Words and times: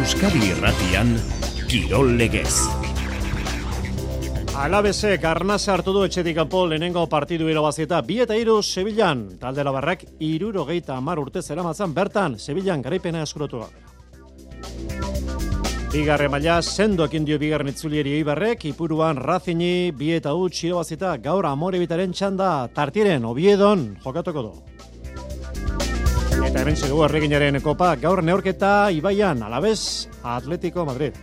Euskadi 0.00 0.38
Irratian 0.48 1.10
Kirol 1.68 2.14
Legez. 2.16 2.54
Alabesek 4.56 5.26
arnaz 5.28 5.66
hartu 5.68 5.92
du 5.92 6.06
etxetik 6.06 6.38
kanpo 6.38 6.62
lehenengo 6.70 7.02
partidu 7.12 7.50
irabazieta 7.52 7.98
bi 8.06 8.16
eta 8.24 8.38
iru 8.38 8.62
Sevillan. 8.64 9.26
Talde 9.42 9.66
labarrak 9.66 10.06
iruro 10.24 10.64
geita 10.64 10.96
amar 10.96 11.20
urte 11.20 11.42
zeramatzan 11.42 11.92
bertan 11.92 12.38
Sevillan 12.38 12.80
garaipena 12.80 13.26
eskurotu 13.28 13.60
Bigarre 15.92 16.28
maila 16.32 16.62
sendoekin 16.62 17.26
dio 17.26 17.36
bigarren 17.38 17.68
itzulieri 17.68 18.16
Ibarrek, 18.22 18.64
ipuruan 18.72 19.20
Razini 19.20 19.92
bi 19.92 20.14
eta 20.16 20.32
u 20.32 20.48
txirobazita 20.48 21.18
gaur 21.18 21.44
amore 21.44 21.78
bitaren 21.78 22.12
txanda 22.12 22.70
tartiren 22.72 23.24
obiedon 23.26 23.98
jokatuko 24.06 24.48
du. 24.48 24.79
Eta 26.50 26.64
hemen 26.64 26.74
txegu 26.74 27.04
erreginaren 27.06 27.60
kopa 27.62 27.92
gaur 28.02 28.24
neorketa 28.26 28.90
Ibaian 28.90 29.38
alabez 29.46 30.08
Atletico 30.26 30.82
Madrid. 30.82 31.14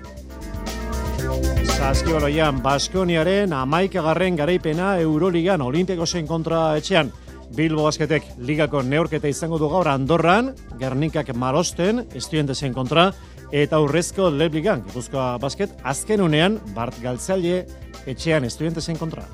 Zaskibaloian 1.73 2.61
Baskoniaren 2.63 3.51
amaikagarren 3.51 4.37
garaipena 4.39 4.93
Euroligan 5.03 5.65
Olimpiakosen 5.65 6.29
kontra 6.29 6.61
etxean. 6.79 7.11
Bilbo 7.57 7.83
Basketek 7.89 8.29
ligako 8.39 8.85
neorketa 8.87 9.27
izango 9.27 9.59
du 9.59 9.67
gaur 9.67 9.89
Andorran, 9.91 10.53
Gernikak 10.79 11.33
Marosten, 11.35 12.05
estudiantesen 12.15 12.71
kontra, 12.71 13.09
eta 13.51 13.81
urrezko 13.83 14.29
lebligan, 14.31 14.85
Gipuzkoa 14.87 15.33
basket, 15.43 15.75
azken 15.83 16.23
unean, 16.23 16.55
Bart 16.71 16.95
Galtzaile 17.03 17.65
etxean 18.07 18.47
estudiantesen 18.47 18.95
kontra. 18.95 19.27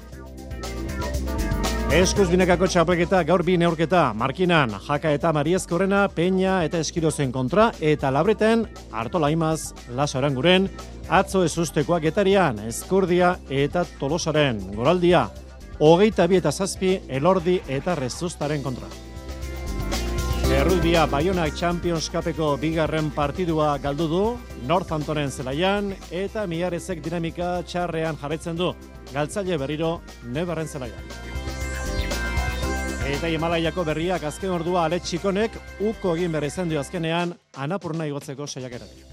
Eskuz 1.94 2.26
binekako 2.26 2.66
txapelketa, 2.66 3.20
gaur 3.22 3.44
bi 3.46 3.54
neurketa, 3.62 4.16
Markinan, 4.18 4.72
Jaka 4.82 5.12
eta 5.14 5.30
Mariezkorrena, 5.36 6.08
Peña 6.10 6.56
eta 6.66 6.80
Eskirozen 6.82 7.30
kontra, 7.32 7.68
eta 7.78 8.10
Labreten, 8.10 8.64
Artola 8.90 9.30
Imaz, 9.30 9.76
Laso 9.94 10.18
Aranguren, 10.18 10.66
Atzo 11.06 11.44
Ezusteko 11.46 12.00
Getarian, 12.02 12.64
Eskurdia 12.66 13.36
eta 13.48 13.84
Tolosaren, 14.00 14.58
Goraldia, 14.74 15.28
Hogeita 15.78 16.26
bi 16.26 16.40
eta 16.40 16.52
Zazpi, 16.52 16.96
Elordi 17.08 17.60
eta 17.68 17.94
Rezustaren 18.00 18.64
kontra. 18.66 18.90
Errubia 20.50 21.06
Bayonak 21.06 21.54
Champions 21.54 22.10
Cupeko 22.10 22.56
bigarren 22.58 23.12
partidua 23.14 23.76
galdu 23.78 24.08
du, 24.10 24.24
Northamptonen 24.66 25.30
zelaian, 25.30 25.94
eta 26.10 26.48
miarezek 26.50 27.06
dinamika 27.06 27.60
txarrean 27.70 28.18
jarretzen 28.18 28.58
du, 28.58 28.74
galtzaile 29.14 29.62
berriro 29.62 30.00
neberren 30.34 30.68
zelaian. 30.68 31.33
Eta 33.04 33.28
Himalaiako 33.28 33.84
berriak 33.84 34.24
azken 34.24 34.54
ordua 34.56 34.86
aletxikonek 34.88 35.58
uko 35.84 36.14
egin 36.16 36.32
berri 36.32 36.48
zendu 36.50 36.78
azkenean 36.80 37.34
anapurna 37.60 38.06
igotzeko 38.08 38.48
saiakeratik. 38.48 39.04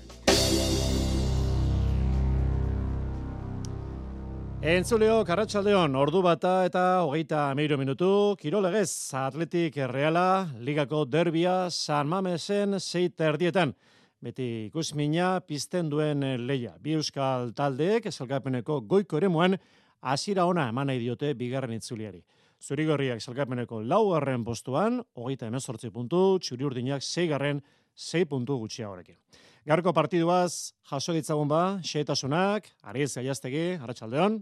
Entzuleo, 4.63 5.25
Karratxaldeon, 5.27 5.97
ordu 5.99 6.23
bata 6.23 6.53
eta 6.69 6.85
hogeita 7.03 7.49
meiro 7.59 7.79
minutu, 7.81 8.37
Kirolegez, 8.39 9.11
Atletik 9.17 9.81
Reala, 9.91 10.47
Ligako 10.61 11.05
Derbia, 11.11 11.71
San 11.71 12.07
Mamesen, 12.07 12.79
zeita 12.79 13.27
erdietan. 13.33 13.75
Beti 14.23 14.67
ikusmina 14.69 15.41
pizten 15.41 15.91
duen 15.91 16.23
leia. 16.47 16.77
Bi 16.79 16.95
euskal 16.95 17.51
taldeek, 17.59 18.07
esalkapeneko 18.07 18.83
goiko 18.87 19.19
ere 19.19 19.33
muen, 19.33 19.59
asira 20.01 20.47
ona 20.47 20.69
eman 20.69 20.93
nahi 20.93 21.03
diote 21.03 21.35
bigarren 21.35 21.75
itzuliari. 21.75 22.23
Zurigorriak 22.61 23.23
esalkapeneko 23.23 23.81
lau 23.89 24.03
garren 24.11 24.45
postuan, 24.45 25.01
hogeita 25.17 25.49
emezortzi 25.49 25.89
puntu, 25.95 26.39
txuri 26.45 26.67
urdinak 26.69 27.03
zeigarren, 27.03 27.63
zei 27.97 28.27
puntu 28.29 28.59
gutxia 28.61 28.91
horrekin. 28.91 29.17
Garko 29.65 29.95
partiduaz, 29.97 30.73
jaso 30.91 31.15
ditzagun 31.17 31.49
ba, 31.49 31.63
xeetasunak, 31.85 32.69
ariz 32.93 33.15
gaiaztegi, 33.17 33.65
Arratxaldeon. 33.81 34.39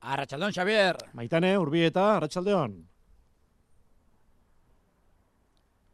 Arratxaldeon, 0.00 0.54
Xavier. 0.54 0.98
Maitane, 1.14 1.56
urbieta, 1.58 2.16
Arratxaldeon. 2.16 2.78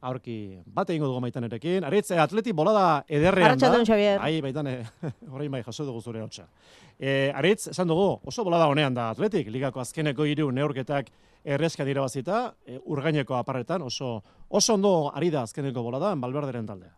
Aurki, 0.05 0.61
bat 0.67 0.91
egingo 0.93 1.09
dugu 1.09 1.21
maitanerekin. 1.25 1.85
Aritz, 1.89 2.11
eh, 2.13 2.21
atleti 2.21 2.53
bolada 2.53 3.05
ederrean 3.09 3.47
da. 3.47 3.53
Arratxaldeon, 3.55 3.87
Xavier. 3.89 4.19
Ai, 4.21 4.41
baitane, 4.45 4.75
horrein 5.33 5.53
bai, 5.53 5.63
jaso 5.65 5.87
dugu 5.89 6.03
zure 6.03 6.21
hotxa. 6.25 6.45
E, 6.99 7.33
Aritz, 7.35 7.69
esan 7.73 7.89
dugu, 7.89 8.21
oso 8.25 8.45
bolada 8.45 8.69
honean 8.69 8.95
da 8.95 9.09
atletik, 9.15 9.49
ligako 9.53 9.81
azkeneko 9.81 10.27
hiru 10.29 10.51
neurketak 10.53 11.09
errezka 11.45 11.85
dira 11.89 12.05
bazita, 12.05 12.43
e, 12.67 12.79
urgaineko 12.85 13.39
aparretan, 13.39 13.83
oso, 13.83 14.19
oso 14.49 14.77
ondo 14.77 14.95
ari 15.15 15.33
da 15.33 15.43
azkeneko 15.49 15.83
bolada, 15.83 16.15
balberderen 16.15 16.69
taldea. 16.69 16.93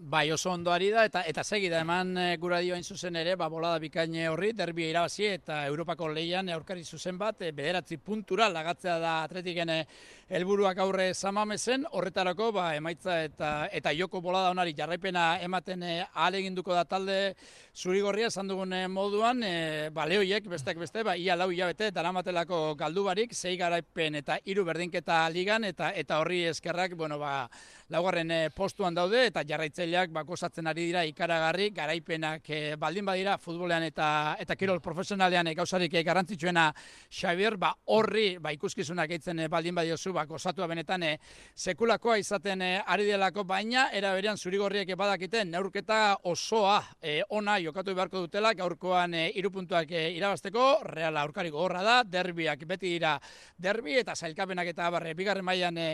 Bai, 0.00 0.30
oso 0.30 0.52
ondo 0.52 0.70
ari 0.70 0.92
da, 0.94 1.02
eta 1.08 1.24
eta 1.26 1.42
segi 1.42 1.66
da 1.68 1.80
eman 1.82 2.12
e, 2.16 2.36
gura 2.38 2.60
dio 2.62 2.76
zuzen 2.84 3.16
ere, 3.18 3.34
ba, 3.34 3.48
bolada 3.50 3.80
bikaine 3.82 4.28
horri, 4.30 4.52
derbia 4.52 4.92
irabazi 4.92 5.24
eta 5.26 5.64
Europako 5.66 6.06
leian 6.14 6.48
aurkari 6.54 6.84
zuzen 6.84 7.18
bat, 7.18 7.42
e, 7.42 7.50
bederatzi 7.50 7.98
puntura 7.98 8.46
lagatzea 8.48 8.98
da 9.02 9.16
atletiken 9.24 9.68
e, 9.74 9.80
helburuak 10.28 10.78
aurre 10.78 11.08
zamamezen, 11.14 11.84
horretarako 11.90 12.52
ba, 12.52 12.68
emaitza 12.76 13.24
eta 13.24 13.50
eta 13.74 13.90
joko 13.90 14.20
bolada 14.20 14.52
onari 14.54 14.72
jarraipena 14.78 15.40
ematen 15.42 15.82
e, 15.82 16.06
aleginduko 16.14 16.78
da 16.78 16.84
talde 16.84 17.34
zurigorria 17.78 18.26
esan 18.26 18.48
dugun 18.50 18.72
e, 18.74 18.80
moduan, 18.90 19.38
e, 19.46 19.90
ba, 19.94 20.02
lehoiek 20.10 20.48
besteak 20.50 20.80
beste, 20.82 21.04
ba, 21.06 21.12
ia 21.14 21.36
lau 21.38 21.46
hilabete 21.52 21.92
daramatelako 21.94 22.74
galdu 22.74 23.04
barik, 23.06 23.34
zei 23.36 23.54
garaipen 23.56 24.18
eta 24.18 24.40
hiru 24.50 24.64
berdinketa 24.66 25.20
ligan, 25.30 25.62
eta 25.68 25.92
eta 25.94 26.18
horri 26.18 26.40
eskerrak, 26.50 26.96
bueno, 26.98 27.20
ba, 27.22 27.46
laugarren 27.94 28.32
e, 28.34 28.38
postuan 28.50 28.96
daude, 28.96 29.20
eta 29.30 29.44
jarraitzaileak 29.46 30.10
bakosatzen 30.16 30.66
ari 30.66 30.88
dira 30.88 31.04
ikaragarri, 31.06 31.68
garaipenak 31.76 32.50
e, 32.50 32.58
baldin 32.76 33.06
badira 33.06 33.36
futbolean 33.38 33.86
eta 33.86 34.08
eta 34.42 34.56
kirol 34.58 34.82
profesionalean 34.82 35.46
e, 35.46 35.54
gauzarik 35.54 35.94
e, 35.94 36.02
garrantzitsuena 36.02 36.66
Xavier, 37.20 37.60
ba, 37.62 37.70
horri 37.94 38.40
ba, 38.42 38.50
ikuskizunak 38.58 39.14
eitzen 39.14 39.44
e, 39.44 39.48
baldin 39.48 39.78
badiozu, 39.78 40.16
ba, 40.18 40.26
gozatua 40.26 40.66
benetan 40.66 41.06
e, 41.06 41.12
sekulakoa 41.54 42.18
izaten 42.24 42.66
e, 42.66 42.72
ari 42.84 43.06
delako, 43.06 43.46
baina 43.46 43.86
era 43.94 44.10
berean 44.18 44.36
zurigorriek 44.36 44.90
badakiten 44.98 45.54
neurketa 45.54 46.18
osoa 46.26 46.82
e, 47.00 47.20
ona 47.30 47.60
jokatu 47.68 47.94
beharko 47.94 48.22
dutela, 48.24 48.54
gaurkoan 48.56 49.14
e, 49.14 49.24
irupuntuak 49.40 49.90
e, 49.92 50.04
irabazteko, 50.16 50.66
reala 50.88 51.22
aurkari 51.26 51.52
gogorra 51.52 51.82
da, 51.84 51.96
derbiak 52.08 52.64
beti 52.68 52.94
dira 52.94 53.14
derbi 53.60 53.98
eta 54.00 54.14
zailkapenak 54.16 54.70
eta 54.72 54.88
barre 54.94 55.12
bigarren 55.18 55.44
mailan 55.44 55.78
e, 55.78 55.88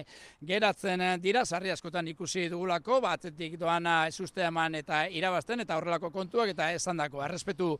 geratzen 0.46 1.02
dira, 1.22 1.44
sarri 1.44 1.72
askotan 1.74 2.08
ikusi 2.14 2.46
dugulako, 2.52 3.00
batzetik 3.04 3.58
doana 3.58 4.04
ez 4.08 4.20
eman 4.46 4.74
eta 4.80 5.04
irabazten 5.08 5.60
eta 5.64 5.76
horrelako 5.78 6.10
kontuak 6.14 6.54
eta 6.54 6.70
esan 6.72 7.02
dako, 7.02 7.22
errespetu 7.24 7.74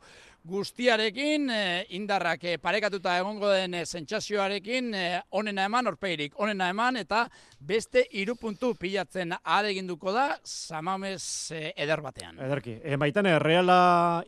guztiarekin, 0.45 1.49
e, 1.49 1.85
indarrak 1.97 2.43
e, 2.45 2.57
parekatuta 2.61 3.17
egongo 3.17 3.49
den 3.49 3.73
e, 3.79 3.85
sentsazioarekin 3.85 4.91
onena 5.37 5.65
eman, 5.65 5.89
orpeirik 5.89 6.37
onena 6.41 6.69
eman 6.69 6.99
eta 7.01 7.23
beste 7.65 8.03
irupuntu 8.21 8.73
pilatzen 8.77 9.33
adeginduko 9.41 10.13
da, 10.13 10.27
samamez 10.43 11.51
eder 11.73 12.03
batean. 12.05 12.37
Ederki, 12.45 12.77
e, 12.83 12.97
baitane, 13.01 13.37
reala 13.41 13.79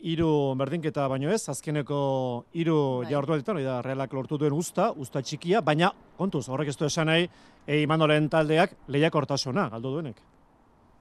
iru 0.01 0.55
berdinketa 0.57 1.07
baino 1.11 1.29
ez, 1.33 1.43
azkeneko 1.53 1.99
iru 2.57 2.79
bai. 3.03 3.11
jaurtu 3.11 3.37
ditan, 3.37 3.61
da, 3.63 3.81
realak 3.85 4.15
lortu 4.17 4.39
duen 4.41 4.57
usta, 4.57 4.91
usta 4.97 5.21
txikia, 5.21 5.61
baina, 5.61 5.91
kontuz, 6.17 6.47
horrek 6.49 6.73
ez 6.73 6.77
du 6.79 6.89
esan 6.89 7.11
nahi, 7.11 7.29
e, 7.67 7.83
imanoren 7.83 8.29
taldeak 8.29 8.73
lehiak 8.87 9.21
hortasuna, 9.21 9.69
galdu 9.69 9.93
duenek. 9.97 10.25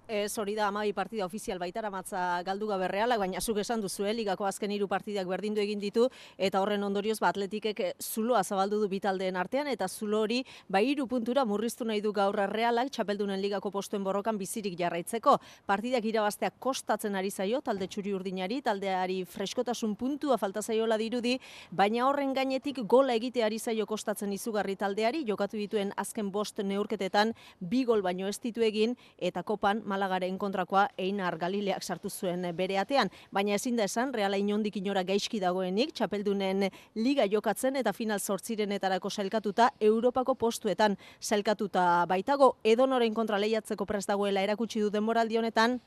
Ez 0.09 0.39
hori 0.39 0.55
da 0.55 0.69
amabi 0.69 0.93
partida 0.95 1.25
ofizial 1.27 1.59
baitara 1.59 1.91
matza 1.91 2.41
galdu 2.47 2.69
gabe 2.71 2.87
realak, 2.87 3.19
baina 3.19 3.41
zuk 3.41 3.59
esan 3.59 3.81
duzu, 3.83 4.05
eh, 4.07 4.13
ligako 4.15 4.45
azken 4.47 4.71
hiru 4.71 4.87
partidak 4.87 5.27
berdindu 5.27 5.61
egin 5.61 5.81
ditu, 5.81 6.05
eta 6.39 6.61
horren 6.61 6.85
ondorioz 6.87 7.19
ba 7.19 7.33
atletikek 7.33 7.81
zuloa 8.01 8.45
zabaldu 8.45 8.79
du 8.79 8.89
bitaldeen 8.89 9.35
artean, 9.37 9.67
eta 9.67 9.89
zulo 9.89 10.21
hori 10.21 10.45
ba 10.69 10.79
hiru 10.79 11.09
puntura 11.09 11.45
murriztu 11.45 11.85
nahi 11.85 12.01
du 12.01 12.13
gaurra 12.13 12.47
realak, 12.47 12.91
txapeldunen 12.91 13.41
ligako 13.43 13.73
postuen 13.73 14.05
borrokan 14.05 14.39
bizirik 14.39 14.79
jarraitzeko. 14.79 15.41
Partidak 15.67 16.05
irabazteak 16.05 16.55
kostatzen 16.61 17.17
ari 17.17 17.33
zaio, 17.33 17.61
talde 17.61 17.89
txuri 17.89 18.15
urdinari, 18.15 18.61
taldeari 18.63 19.25
freskotasun 19.25 19.97
puntua 19.97 20.39
falta 20.39 20.63
zaiola 20.63 20.97
dirudi, 20.99 21.41
baina 21.73 22.07
horren 22.07 22.33
gainetik 22.33 22.79
gola 22.87 23.13
egite 23.15 23.43
ari 23.43 23.59
zaio 23.59 23.87
kostatzen 23.87 24.33
izugarri 24.33 24.77
taldeari, 24.77 25.25
jokatu 25.27 25.57
dituen 25.57 25.93
azken 25.97 26.31
bost 26.31 26.63
neurketetan, 26.63 27.35
bi 27.59 27.83
gol 27.85 28.03
baino 28.03 28.29
ez 28.29 28.39
ditu 28.39 28.63
egin, 28.63 28.95
eta 29.19 29.43
kopan 29.43 29.83
Malagaren 29.97 30.37
kontrakoa 30.37 30.83
Einar 31.01 31.39
Galileak 31.41 31.81
sartu 31.83 32.11
zuen 32.13 32.45
bere 32.57 32.77
atean, 32.77 33.09
baina 33.33 33.55
ezin 33.57 33.79
da 33.79 33.87
esan 33.89 34.13
Reala 34.13 34.37
inondik 34.37 34.77
inora 34.77 35.03
gaizki 35.09 35.41
dagoenik, 35.41 35.95
txapeldunen 35.97 36.67
liga 37.01 37.25
jokatzen 37.33 37.81
eta 37.81 37.95
final 37.97 38.21
zortzirenetarako 38.21 39.09
sailkatuta 39.09 39.71
Europako 39.81 40.35
postuetan 40.35 40.99
sailkatuta 41.21 42.05
baitago. 42.13 42.57
Edonoren 42.63 43.17
kontra 43.17 43.41
lehiatzeko 43.41 43.89
prest 43.89 44.13
dagoela 44.13 44.45
erakutsi 44.45 44.85
du 44.85 44.93
denboraldi 44.93 45.41
honetan 45.41 45.81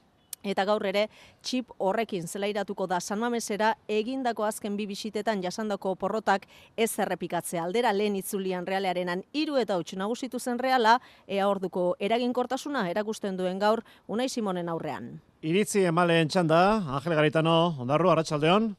Eta 0.44 0.64
gaur 0.64 0.86
ere, 0.88 1.08
txip 1.44 1.74
horrekin 1.84 2.28
zelairatuko 2.28 2.88
da 2.88 3.02
San 3.04 3.20
Mamesera 3.20 3.74
egindako 3.92 4.46
azken 4.48 4.78
bi 4.78 4.86
bisitetan 4.88 5.44
jasandako 5.44 5.96
porrotak 6.00 6.46
ez 6.78 6.92
errepikatzea 7.00 7.64
aldera 7.66 7.92
lehen 7.92 8.16
itzulian 8.16 8.68
realearenan 8.68 9.24
hiru 9.34 9.58
eta 9.60 9.76
huts 9.76 9.98
nagusitu 10.00 10.40
zen 10.40 10.60
reala, 10.60 11.00
ea 11.28 11.48
orduko 11.48 11.96
eraginkortasuna 12.00 12.88
erakusten 12.90 13.36
duen 13.38 13.60
gaur 13.60 13.84
Unai 14.08 14.30
Simonen 14.30 14.70
aurrean. 14.70 15.20
Iritzi 15.42 15.84
emaleen 15.88 16.28
txanda, 16.32 16.84
Angel 16.88 17.16
Garitano, 17.16 17.76
ondarru, 17.80 18.10
Arratxaldeon. 18.12 18.72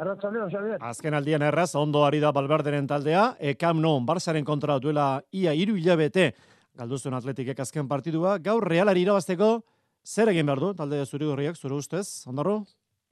Arratxaldeon, 0.00 0.48
Xavier. 0.52 0.78
Azken 0.80 1.14
aldian 1.14 1.42
erraz, 1.44 1.74
ondo 1.76 2.04
ari 2.04 2.20
da 2.20 2.32
Balberderen 2.32 2.86
taldea, 2.88 3.34
ekam 3.40 3.80
non, 3.80 4.06
Barzaren 4.08 4.44
kontra 4.44 4.78
duela 4.80 5.22
ia 5.32 5.52
iru 5.52 5.76
hilabete, 5.76 6.30
galduzun 6.76 7.16
atletikek 7.16 7.60
azken 7.60 7.88
partidua, 7.88 8.38
gaur 8.38 8.64
realari 8.64 9.04
irabazteko, 9.04 9.58
Zer 10.06 10.30
egin 10.32 10.46
behar 10.46 10.60
du, 10.60 10.72
talde 10.74 11.00
zuri 11.06 11.26
gorriak, 11.28 11.56
zure 11.56 11.76
ustez, 11.76 12.26
ondarro? 12.26 12.62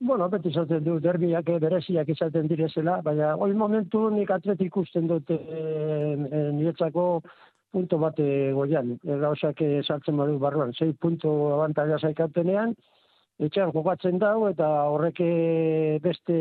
Bueno, 0.00 0.28
beti 0.30 0.52
izaten 0.52 0.84
du, 0.86 0.98
derbiak 1.02 1.50
bereziak 1.62 2.08
izaten 2.14 2.46
direzela, 2.48 3.00
baina 3.02 3.32
hori 3.34 3.54
momentu 3.58 4.04
nik 4.14 4.30
atletik 4.30 4.70
ikusten 4.70 5.08
dute 5.10 5.34
e, 5.34 5.62
e, 6.14 6.42
niretzako 6.54 7.06
punto 7.72 7.98
bate 7.98 8.28
goian. 8.54 8.94
Gauzak 9.04 9.60
sartzen 9.82 10.16
badu 10.16 10.38
barruan, 10.38 10.72
zei 10.72 10.92
punto 10.94 11.32
abantaia 11.56 11.98
zaikatenean, 11.98 12.74
etxean 13.38 13.72
jokatzen 13.74 14.18
dau, 14.18 14.48
eta 14.48 14.68
horrek 14.92 15.20
beste, 16.02 16.38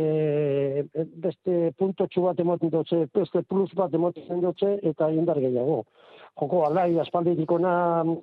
beste 1.26 1.58
punto 1.78 2.08
bat 2.26 2.40
emoten 2.40 2.74
dutze, 2.74 3.06
beste 3.14 3.44
plus 3.44 3.70
bat 3.76 3.94
emoten 3.94 4.42
dutze, 4.42 4.80
eta 4.84 5.12
indar 5.12 5.40
gehiago 5.40 5.84
joko 6.38 6.64
alai 6.68 6.92
aspaldikona 7.02 7.72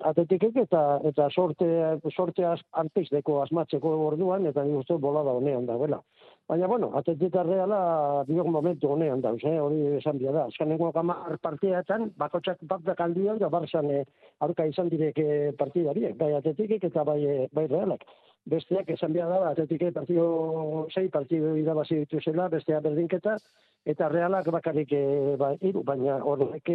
atetikek 0.09 0.61
eta 0.63 0.81
eta 1.09 1.27
sorte 1.29 1.67
sorte 2.15 2.45
arpisteko 2.83 3.41
asmatzeko 3.43 3.91
orduan 4.07 4.45
eta 4.51 4.63
ni 4.63 4.77
uste 4.79 4.97
bolada 5.07 5.35
honean 5.35 5.65
dagoela. 5.65 5.99
Baina 6.47 6.67
bueno, 6.67 6.91
atetika 6.99 7.43
reala 7.43 8.23
biok 8.27 8.47
momentu 8.53 8.91
honean 8.93 9.21
da, 9.21 9.31
eh, 9.33 9.57
hori 9.59 9.97
esan 9.97 10.19
bia 10.21 10.31
da. 10.31 10.45
Azkeneko 10.45 10.91
kamar 10.93 11.39
partideetan 11.41 12.11
bakotsak 12.17 12.61
bat 12.61 12.83
da 12.85 12.95
kaldia 12.95 13.33
da 13.41 13.49
Barsan 13.49 13.89
eh, 13.89 14.03
aurka 14.39 14.65
izan 14.69 14.89
direk 14.89 15.19
eh, 15.19 15.51
partidari, 15.57 16.13
bai 16.13 16.33
atetikek 16.37 16.83
eta 16.91 17.03
bai 17.03 17.19
eh, 17.25 17.47
bai 17.51 17.67
realak. 17.67 18.05
Besteak 18.45 18.89
esan 18.93 19.13
bia 19.13 19.25
da 19.25 19.39
atetikek 19.49 19.93
partido 19.93 20.87
6 20.93 21.09
partido 21.13 21.55
irabazi 21.57 22.03
dituzela, 22.03 22.47
bestea 22.49 22.79
berdinketa 22.79 23.39
eta 23.85 24.09
realak 24.09 24.51
bakarrik 24.53 24.93
eh, 24.93 25.35
ba, 25.37 25.55
iru, 25.61 25.81
baina 25.83 26.19
horrek 26.21 26.69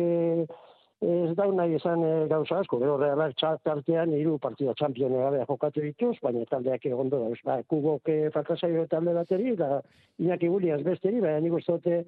ez 1.01 1.35
da 1.37 1.47
nahi 1.49 1.75
esan 1.79 2.03
e, 2.05 2.11
gauza 2.29 2.59
asko, 2.61 2.79
gero 2.83 2.99
realak 3.01 3.33
txartartean 3.41 4.13
hiru 4.13 4.37
partida 4.39 4.75
txampione 4.77 5.17
gabe 5.17 5.45
jokatu 5.49 5.81
dituz, 5.81 6.17
baina 6.23 6.45
taldeak 6.51 6.85
egon 6.87 7.09
da, 7.09 7.23
ba, 7.45 7.57
kubok 7.73 8.09
e, 8.13 8.19
faltasaio 8.35 8.85
talde 8.87 9.15
bateri, 9.17 9.55
da 9.57 9.81
inaki 10.19 10.49
guliaz 10.53 10.83
besteri, 10.85 11.23
baina 11.25 11.41
nik 11.41 11.57
uste 11.57 12.05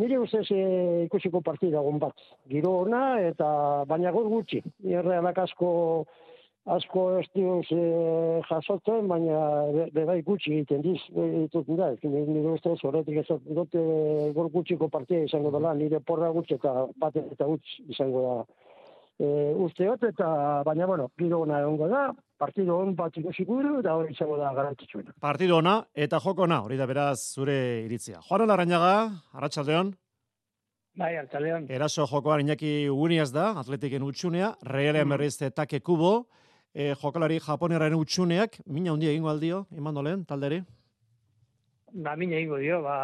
nire 0.00 0.18
ustez 0.18 0.46
e, 0.50 1.04
ikusiko 1.04 1.42
partida 1.44 1.82
egon 1.82 2.00
bat. 2.00 2.16
Giro 2.48 2.78
ona, 2.86 3.20
eta 3.20 3.84
baina 3.86 4.10
gor 4.10 4.30
gutxi, 4.32 4.62
realak 4.80 5.38
asko, 5.44 6.06
asko 6.64 7.02
ez 7.20 7.26
diuz 7.36 7.66
e, 7.76 7.80
jasotzen, 8.48 9.08
baina 9.08 9.88
bebai 9.92 10.20
gutxi 10.24 10.54
egiten 10.58 10.80
diz, 10.84 11.00
egiten 11.12 11.76
da, 11.76 11.90
nire 12.02 12.54
uste 12.54 12.72
ez 12.72 12.80
horretik 12.82 13.20
ez 13.20 13.38
dute 13.44 13.82
gor 14.36 14.48
gutxiko 14.52 14.88
partia 14.88 15.24
izango 15.26 15.52
dela, 15.52 15.74
nire 15.76 16.00
porra 16.00 16.30
gutxi 16.32 16.56
eta 16.56 16.86
bat 16.96 17.16
eta 17.20 17.48
gutxi 17.50 17.84
izango 17.92 18.22
da 18.24 18.36
e, 19.18 19.26
usteot, 19.66 20.06
eta 20.08 20.28
baina, 20.64 20.86
bueno, 20.86 21.10
giro 21.20 21.42
ona 21.44 21.60
egongo 21.60 21.88
da, 21.88 22.06
partido 22.40 22.78
on 22.80 22.94
bat 22.96 23.16
ikusiko 23.20 23.60
eta 23.80 23.94
hori 23.94 24.14
izango 24.16 24.38
da 24.40 24.54
garantitzuena. 24.56 25.12
Partido 25.20 25.58
ona 25.58 25.82
eta 25.94 26.20
joko 26.20 26.48
ona, 26.48 26.62
hori 26.64 26.80
da 26.80 26.86
beraz 26.86 27.18
zure 27.34 27.84
iritzia. 27.84 28.22
Juan 28.28 28.48
Larrañaga, 28.48 29.10
Arratsaldeon. 29.34 29.92
Bai. 30.96 31.16
Eraso 31.74 32.06
jokoan 32.06 32.44
Iñaki 32.44 32.88
Uguniaz 32.88 33.32
da, 33.34 33.50
Atletiken 33.58 34.04
utxunea, 34.06 34.52
Realen 34.62 35.08
mm. 35.08 35.10
berriz 35.10 35.36
take 35.52 35.80
kubo, 35.80 36.28
e, 36.74 36.92
jokalari 37.00 37.38
japoneraren 37.40 37.96
utxuneak, 37.96 38.58
mina 38.66 38.92
handia 38.92 39.12
egingo 39.14 39.30
aldio, 39.30 39.64
iman 39.78 39.94
dolen, 39.94 40.24
talderi? 40.28 40.60
Ba, 41.94 42.16
mina 42.18 42.36
egingo 42.40 42.58
dio, 42.58 42.82
ba, 42.82 42.96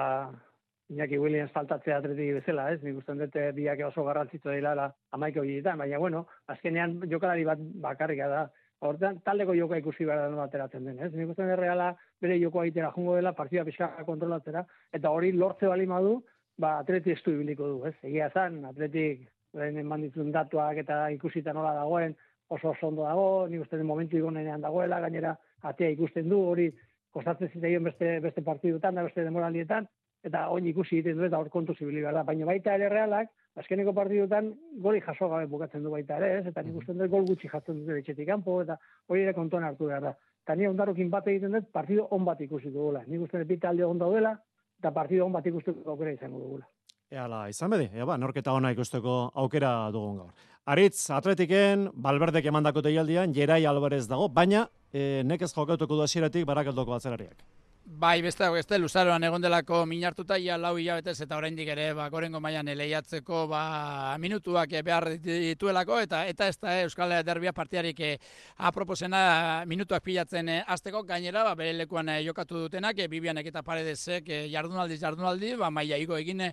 Iñaki 0.90 1.20
Williams 1.22 1.52
faltatzea 1.54 2.00
atretik 2.00 2.32
bezala, 2.40 2.64
ez? 2.74 2.80
Nik 2.82 2.96
usten 2.98 3.20
dute 3.20 3.44
biak 3.54 3.78
oso 3.86 4.02
garrantzitzu 4.08 4.50
dela 4.50 4.72
la 4.74 4.88
amaiko 5.14 5.44
horietan, 5.44 5.78
baina 5.78 6.00
bueno, 6.02 6.24
azkenean 6.50 6.96
jokalari 7.12 7.46
bat 7.46 7.62
bakarrika 7.84 8.26
da. 8.32 8.40
Hortan, 8.80 9.20
taldeko 9.22 9.54
joka 9.54 9.78
ikusi 9.78 10.06
behar 10.08 10.32
da 10.34 10.42
ateratzen 10.42 10.88
den, 10.88 10.98
ez? 10.98 11.12
Nik 11.14 11.30
usten 11.30 11.52
reala 11.60 11.92
bere 12.20 12.40
joko 12.40 12.64
egitera 12.64 12.90
jungo 12.96 13.14
dela, 13.14 13.34
partida 13.38 13.62
pixka 13.64 13.92
kontrolatzera, 14.06 14.64
eta 14.92 15.12
hori 15.14 15.30
lortze 15.36 15.68
bali 15.70 15.86
madu, 15.86 16.16
ba, 16.58 16.78
atleti 16.80 17.14
estu 17.14 17.36
ibiliko 17.36 17.68
du, 17.68 17.84
ez? 17.86 17.94
Egia 18.10 18.30
zan, 18.34 18.64
atletik, 18.72 19.28
eman 19.54 20.08
datuak 20.32 20.82
eta 20.82 21.04
ikusita 21.14 21.54
nola 21.54 21.76
dagoen, 21.76 22.16
oso 22.50 22.70
oso 22.70 22.88
ondo 22.88 23.06
dago, 23.06 23.46
ni 23.48 23.58
uste 23.58 23.78
den 23.78 23.86
momentu 23.86 24.18
igonenean 24.18 24.60
dagoela, 24.60 25.00
gainera 25.00 25.36
atea 25.62 25.90
ikusten 25.94 26.28
du, 26.28 26.40
hori 26.52 26.70
kostatzen 27.14 27.50
zitzaion 27.52 27.86
beste, 27.86 28.18
beste 28.20 28.42
partidutan, 28.42 28.94
da 28.94 29.04
beste 29.06 29.24
demoralietan, 29.24 29.86
eta 30.26 30.46
oin 30.52 30.66
ikusi 30.66 30.98
egiten 30.98 31.18
du 31.18 31.26
eta 31.28 31.38
hor 31.38 31.48
kontu 31.50 31.74
zibili 31.78 32.02
da. 32.02 32.24
Baina 32.26 32.48
baita 32.48 32.74
ere 32.74 32.88
realak, 32.92 33.30
azkeneko 33.60 33.94
partidutan 33.96 34.50
goli 34.82 35.00
jaso 35.06 35.28
gabe 35.30 35.46
bukatzen 35.46 35.86
du 35.86 35.94
baita 35.94 36.18
ere, 36.18 36.40
ez? 36.40 36.46
eta 36.50 36.62
nik 36.66 36.82
uste 36.82 36.94
dut 36.98 37.10
gol 37.10 37.24
gutxi 37.30 37.48
jatzen 37.52 37.80
dute 37.80 37.98
etxetik 38.02 38.28
kanpo, 38.28 38.60
eta 38.66 38.76
hori 39.08 39.22
ere 39.22 39.34
kontuan 39.38 39.64
hartu 39.64 39.86
behar 39.86 40.10
da. 40.10 40.14
Eta 40.44 40.58
ni 40.58 40.66
ondarokin 40.66 41.10
bat 41.10 41.30
egiten 41.30 41.54
dut, 41.56 41.70
partidu 41.72 42.06
on 42.10 42.26
bat 42.26 42.40
ikusi 42.40 42.74
dugula. 42.74 43.04
Nik 43.06 43.28
uste 43.28 43.38
dut 43.38 43.48
bita 43.54 43.70
alde 43.70 43.86
on 43.86 44.02
daudela, 44.02 44.34
eta 44.82 44.90
partidu 44.90 45.24
on 45.24 45.32
bat 45.38 45.46
ikustu 45.46 45.76
aukera 45.86 46.18
izango 46.18 46.42
dugula. 46.42 46.66
Eala, 47.10 47.48
izan 47.50 47.72
bedi, 47.72 47.88
ea 47.90 48.04
ba, 48.06 48.14
norketa 48.22 48.52
ona 48.54 48.70
ikusteko 48.70 49.14
aukera 49.42 49.72
dugun 49.90 50.20
gaur. 50.20 50.49
Aritz, 50.68 51.08
atletiken, 51.10 51.86
balberdek 51.94 52.44
emandako 52.50 52.82
teialdian, 52.84 53.32
Jerai 53.32 53.64
Alvarez 53.66 54.04
dago, 54.08 54.28
baina 54.28 54.66
e, 54.92 55.22
nekez 55.24 55.48
jokatuko 55.54 55.96
du 55.96 56.04
hasieratik 56.04 56.44
barakaldoko 56.46 56.92
batzerariak. 56.92 57.40
Bai, 57.84 58.20
beste 58.22 58.46
beste 58.52 58.78
luzaroan 58.78 59.24
egon 59.24 59.42
delako 59.42 59.80
minartuta 59.88 60.36
ja 60.38 60.56
lau 60.56 60.76
hilabetez 60.78 61.20
eta 61.24 61.36
oraindik 61.36 61.68
ere 61.68 61.92
ba 61.94 62.08
gorengo 62.08 62.40
mailan 62.40 62.68
eleiatzeko 62.68 63.46
ba 63.48 64.16
minutuak 64.18 64.70
behar 64.84 65.06
dituelako 65.24 65.98
eta 66.00 66.20
eta 66.26 66.48
ez 66.48 66.56
da 66.60 66.76
Euskal 66.82 67.12
Derbia 67.24 67.52
partiarik 67.52 68.00
eh, 68.00 68.18
aproposena 68.56 69.64
minutuak 69.66 70.04
pilatzen 70.04 70.48
eh, 70.48 70.62
hasteko. 70.66 71.02
Gainera 71.02 71.42
ba 71.44 71.54
bere 71.54 71.72
lekuan 71.72 72.08
eh, 72.08 72.22
jokatu 72.24 72.62
dutenak 72.66 73.02
Bibianek 73.10 73.46
eta 73.46 73.62
Paredesek 73.62 74.28
jardunaldi 74.52 74.96
jardunaldi 74.96 75.56
ba 75.56 75.70
maila 75.70 75.96
igo 75.96 76.16
egin 76.16 76.46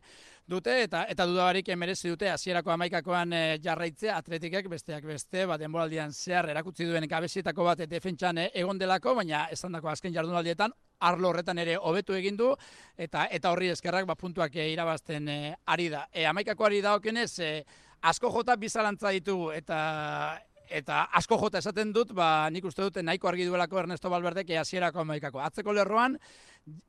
dute 0.48 0.82
eta 0.84 1.06
eta 1.10 1.26
dudabarik 1.26 1.70
merezi 1.76 2.10
dute 2.10 2.30
hasierako 2.32 2.72
amaikakoan 2.72 3.32
jarraitzea. 3.62 4.18
Atletikek 4.18 4.68
besteak 4.68 5.06
beste 5.06 5.46
ba 5.46 5.58
denboraldian 5.58 6.12
zehar 6.12 6.50
erakutsi 6.50 6.86
duen 6.86 7.08
gabesietako 7.08 7.64
bat 7.64 7.88
defentsan 7.88 8.38
egon 8.54 8.78
delako 8.78 9.16
baina 9.16 9.48
esandako 9.52 9.90
azken 9.90 10.14
jardunaldietan 10.14 10.74
arlo 11.00 11.30
horretan 11.30 11.58
ere 11.62 11.78
hobetu 11.78 12.16
egin 12.18 12.38
du 12.38 12.54
eta 12.98 13.28
eta 13.32 13.52
horri 13.52 13.70
eskerrak 13.74 14.08
ba 14.08 14.16
puntuak 14.16 14.56
e, 14.56 14.70
irabazten 14.72 15.30
e, 15.30 15.56
ari 15.66 15.90
da. 15.94 16.08
E, 16.14 16.26
amaikako 16.26 16.66
ari 16.66 16.82
da 16.82 16.96
okenez, 16.98 17.40
e, 17.40 17.52
asko 18.02 18.32
jota 18.34 18.56
bizalantza 18.56 19.14
ditugu 19.16 19.52
eta 19.52 19.80
eta 20.70 21.04
asko 21.16 21.38
jota 21.40 21.62
esaten 21.62 21.94
dut, 21.96 22.12
ba, 22.12 22.50
nik 22.52 22.66
uste 22.68 22.84
dute 22.84 23.04
nahiko 23.04 23.30
argi 23.30 23.46
duelako 23.48 23.80
Ernesto 23.80 24.10
Balberdek 24.12 24.50
hasierako 24.60 25.00
amaikako. 25.06 25.40
Atzeko 25.40 25.72
lerroan, 25.72 26.18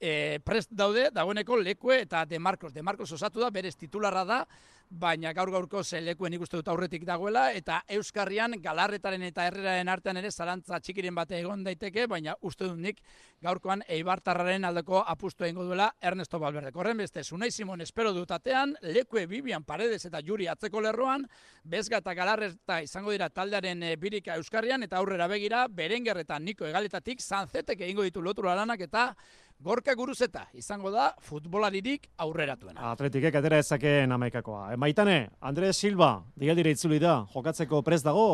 e, 0.01 0.41
prest 0.45 0.73
daude, 0.75 1.09
dagoeneko 1.15 1.61
lekue 1.63 2.01
eta 2.03 2.25
De 2.27 2.39
Marcos. 2.39 2.73
De 2.75 2.83
Marcos 2.83 3.13
osatu 3.13 3.41
da, 3.41 3.51
berez 3.55 3.77
titularra 3.77 4.25
da, 4.25 4.41
baina 4.91 5.33
gaur 5.37 5.51
gaurko 5.53 5.83
zelekuen 5.85 6.33
ikuste 6.35 6.57
dut 6.59 6.69
aurretik 6.69 7.05
dagoela, 7.07 7.49
eta 7.53 7.83
Euskarrian 7.99 8.57
galarretaren 8.63 9.23
eta 9.27 9.47
herreraren 9.47 9.89
artean 9.89 10.17
ere 10.21 10.31
zarantza 10.31 10.81
txikiren 10.81 11.15
bate 11.15 11.39
egon 11.39 11.63
daiteke, 11.65 12.07
baina 12.07 12.35
uste 12.43 12.65
dut 12.69 12.79
nik 12.81 13.03
gaurkoan 13.43 13.83
eibartarraren 13.89 14.65
aldeko 14.65 15.03
apustu 15.07 15.45
egingo 15.45 15.65
duela 15.69 15.91
Ernesto 16.01 16.39
Balberde. 16.39 16.73
Korren 16.73 16.99
beste, 16.99 17.25
Sunai 17.25 17.51
Simon 17.51 17.81
espero 17.81 18.13
dut 18.17 18.31
atean, 18.31 18.75
lekue 18.83 19.27
Bibian 19.27 19.65
Paredes 19.65 20.05
eta 20.07 20.23
Juri 20.25 20.49
atzeko 20.49 20.81
lerroan, 20.81 21.27
bezga 21.65 22.01
eta 22.03 22.15
galarreta 22.15 22.81
izango 22.83 23.13
dira 23.13 23.29
taldearen 23.29 23.83
e, 23.83 23.97
birika 23.97 24.39
Euskarrian, 24.41 24.83
eta 24.83 24.99
aurrera 24.99 25.29
begira, 25.29 25.67
berengerretan 25.69 26.45
niko 26.45 26.67
egaletatik, 26.67 27.21
zanzetek 27.21 27.81
egingo 27.81 28.07
ditu 28.07 28.23
lotura 28.25 28.57
lanak 28.59 28.81
eta 28.89 29.13
Gorka 29.59 29.91
guruzeta, 29.99 30.45
izango 30.55 30.93
da, 30.95 31.09
futbolaririk 31.27 32.05
aurreratuena. 32.23 32.93
Atletikek 32.93 33.35
atera 33.41 33.59
ezakeen 33.59 34.15
amaikakoa. 34.15 34.77
Maitane, 34.79 35.17
Andres 35.51 35.73
Silva, 35.83 36.13
digaldire 36.39 36.71
itzuli 36.77 37.01
da, 37.03 37.25
jokatzeko 37.33 37.81
prez 37.83 37.99
dago, 38.07 38.29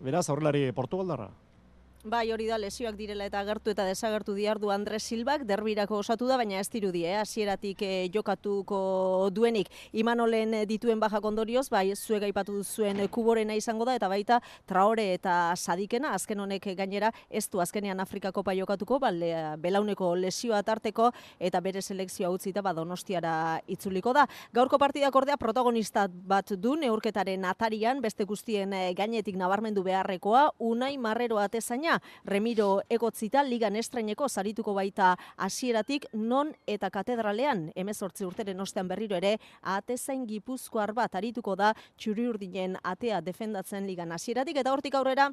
beraz, 0.00 0.24
aurrelari 0.32 0.70
Portugaldarra? 0.72 1.28
Bai, 2.02 2.30
hori 2.32 2.46
da 2.48 2.56
lesioak 2.56 2.94
direla 2.96 3.26
eta 3.28 3.42
agertu 3.42 3.74
eta 3.74 3.84
desagertu 3.84 4.32
diardu 4.32 4.70
Andres 4.72 5.02
Silbak, 5.04 5.42
derbirako 5.44 5.98
osatu 6.00 6.24
da, 6.24 6.38
baina 6.40 6.56
ez 6.56 6.70
dirudi, 6.72 7.02
eh? 7.04 7.18
hasieratik 7.20 7.82
eh, 7.84 8.08
jokatuko 8.08 9.28
duenik. 9.36 9.68
Imanolen 9.92 10.62
dituen 10.64 10.96
baja 10.98 11.20
ondorioz, 11.20 11.66
bai, 11.68 11.92
zuega 11.94 12.24
ipatu 12.26 12.62
zuen 12.64 13.02
kuborena 13.12 13.52
izango 13.52 13.84
da, 13.84 13.98
eta 14.00 14.08
baita 14.08 14.38
traore 14.64 15.10
eta 15.12 15.52
sadikena, 15.54 16.14
azken 16.16 16.40
honek 16.40 16.70
gainera, 16.78 17.10
ez 17.28 17.44
du 17.50 17.60
azkenean 17.60 18.00
Afrikako 18.00 18.42
pa 18.42 18.56
jokatuko, 18.56 18.98
bale, 18.98 19.34
belauneko 19.60 20.14
lesioa 20.16 20.62
tarteko, 20.62 21.10
eta 21.38 21.60
bere 21.60 21.82
selekzioa 21.82 22.32
utzita, 22.32 22.62
ba, 22.64 22.72
donostiara 22.72 23.60
itzuliko 23.68 24.16
da. 24.16 24.24
Gaurko 24.54 24.78
partidak 24.78 25.20
ordea 25.20 25.36
protagonista 25.36 26.08
bat 26.08 26.56
du, 26.56 26.78
neurketaren 26.80 27.44
atarian, 27.44 28.00
beste 28.00 28.24
guztien 28.24 28.72
eh, 28.72 28.94
gainetik 28.96 29.36
nabarmendu 29.36 29.84
beharrekoa, 29.84 30.48
unai 30.72 30.94
marrero 30.96 31.36
atezaina, 31.36 31.89
Remiro 32.24 32.80
egotzita 32.88 33.42
ligan 33.46 33.76
estraineko 33.76 34.28
zarituko 34.28 34.74
baita 34.76 35.16
hasieratik 35.36 36.06
non 36.12 36.54
eta 36.66 36.90
katedralean. 36.90 37.70
Emezortzi 37.74 38.26
urteren 38.28 38.60
ostean 38.60 38.88
berriro 38.88 39.16
ere 39.16 39.36
atezain 39.62 40.26
gipuzkoar 40.26 40.92
bat 40.94 41.14
arituko 41.14 41.56
da 41.56 41.74
txuri 41.96 42.28
urdinen 42.28 42.76
atea 42.82 43.20
defendatzen 43.20 43.86
ligan 43.86 44.12
hasieratik. 44.12 44.60
Eta 44.60 44.72
hortik 44.72 44.94
aurrera 44.94 45.30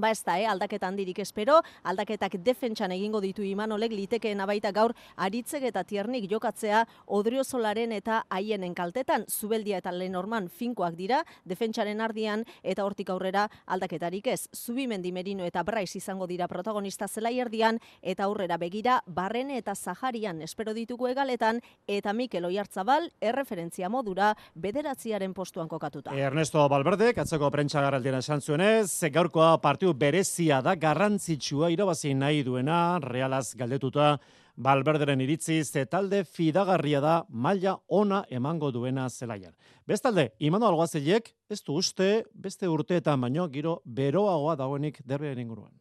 Ba 0.00 0.10
ez 0.14 0.22
da, 0.24 0.38
eh? 0.40 0.46
aldaketa 0.48 0.88
handirik 0.88 1.18
espero, 1.20 1.58
aldaketak 1.84 2.38
defentsan 2.40 2.92
egingo 2.94 3.20
ditu 3.20 3.44
imanolek 3.44 3.92
litekeen 3.92 4.40
abaita 4.40 4.70
gaur 4.72 4.94
aritzek 5.20 5.66
eta 5.68 5.82
tiernik 5.84 6.24
jokatzea 6.30 6.86
odriozolaren 7.18 7.92
eta 7.92 8.22
haienen 8.32 8.72
kaltetan, 8.74 9.26
zubeldia 9.28 9.82
eta 9.82 9.92
lenorman 9.92 10.48
finkoak 10.48 10.96
dira, 10.96 11.18
defentsaren 11.44 12.00
ardian 12.00 12.46
eta 12.62 12.86
hortik 12.86 13.10
aurrera 13.12 13.42
aldaketarik 13.66 14.30
ez. 14.32 14.46
Zubimendi 14.56 15.12
merino 15.12 15.44
eta 15.44 15.62
braiz 15.66 15.90
izango 16.00 16.26
dira 16.30 16.48
protagonista 16.48 17.08
zela 17.08 17.28
erdian 17.30 17.76
eta 18.00 18.24
aurrera 18.24 18.56
begira 18.56 19.02
barrene 19.06 19.58
eta 19.58 19.74
zaharian 19.74 20.40
espero 20.40 20.72
ditugu 20.72 21.10
egaletan 21.10 21.60
eta 21.86 22.14
Mikel 22.16 22.48
Oiartzabal 22.48 23.10
erreferentzia 23.20 23.92
modura 23.92 24.32
bederatziaren 24.54 25.34
postuan 25.34 25.68
kokatuta. 25.68 26.16
Ernesto 26.16 26.64
Balberde, 26.72 27.12
katzeko 27.12 27.50
prentsa 27.50 27.84
garraldiena 27.84 28.24
esan 28.24 28.40
zuenez, 28.40 28.88
gaurkoa 29.12 29.58
part 29.60 29.89
partiu 29.90 29.98
berezia 29.98 30.60
da 30.62 30.74
garrantzitsua 30.76 31.70
irabazi 31.70 32.14
nahi 32.14 32.44
duena 32.44 32.98
realaz 33.00 33.54
galdetuta 33.56 34.18
Balberderen 34.56 35.20
iritziz 35.20 35.72
talde 35.88 36.24
fidagarria 36.24 37.00
da 37.00 37.24
maila 37.30 37.78
ona 37.88 38.24
emango 38.30 38.70
duena 38.70 39.08
zelaian. 39.08 39.54
Bestalde, 39.86 40.32
Imano 40.38 40.66
Alguazilek 40.66 41.34
ez 41.48 41.62
du 41.62 41.74
uste 41.78 42.24
beste 42.34 42.68
urteetan 42.68 43.20
baino 43.20 43.48
giro 43.48 43.80
beroagoa 43.84 44.56
dagoenik 44.56 45.00
derbearen 45.04 45.38
inguruan. 45.38 45.72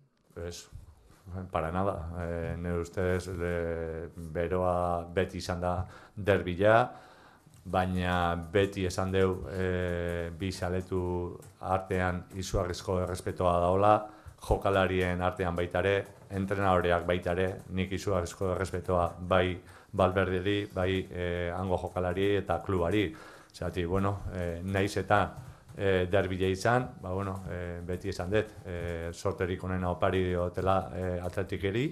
Ez, 0.48 0.70
para 1.51 1.72
nada. 1.72 2.10
E, 2.24 2.56
nire 2.58 2.80
ustez 2.80 3.28
beroa 4.32 5.06
beti 5.13 5.38
izan 5.38 5.60
da 5.60 5.86
derbila, 6.16 6.89
baina 7.71 8.35
beti 8.51 8.85
esan 8.89 9.11
deu 9.13 9.33
e, 9.53 10.29
bi 10.38 10.51
saletu 10.51 11.01
artean 11.61 12.23
izugarrizko 12.35 12.99
errespetoa 13.03 13.59
daola, 13.61 13.93
jokalarien 14.47 15.21
artean 15.21 15.55
baitare, 15.55 15.95
entrenadoreak 16.35 17.05
baitare, 17.07 17.49
nik 17.75 17.91
izugarrizko 17.97 18.53
errespetoa 18.55 19.09
bai 19.19 19.59
balberderi, 19.91 20.59
bai 20.73 20.91
e, 21.11 21.27
hango 21.55 21.77
jokalari 21.81 22.35
eta 22.38 22.59
klubari. 22.65 23.09
Zati, 23.53 23.85
bueno, 23.85 24.19
e, 24.33 24.61
naiz 24.63 24.95
eta 25.01 25.21
e, 25.75 26.05
derbile 26.11 26.51
izan, 26.53 26.85
ba, 27.01 27.13
bueno, 27.13 27.41
e, 27.49 27.79
beti 27.85 28.13
esan 28.13 28.31
dut, 28.33 28.53
e, 28.65 29.09
sorterik 29.13 29.63
onena 29.63 29.91
opari 29.95 30.23
diotela 30.29 30.79
e, 30.93 31.05
atletikeri, 31.25 31.85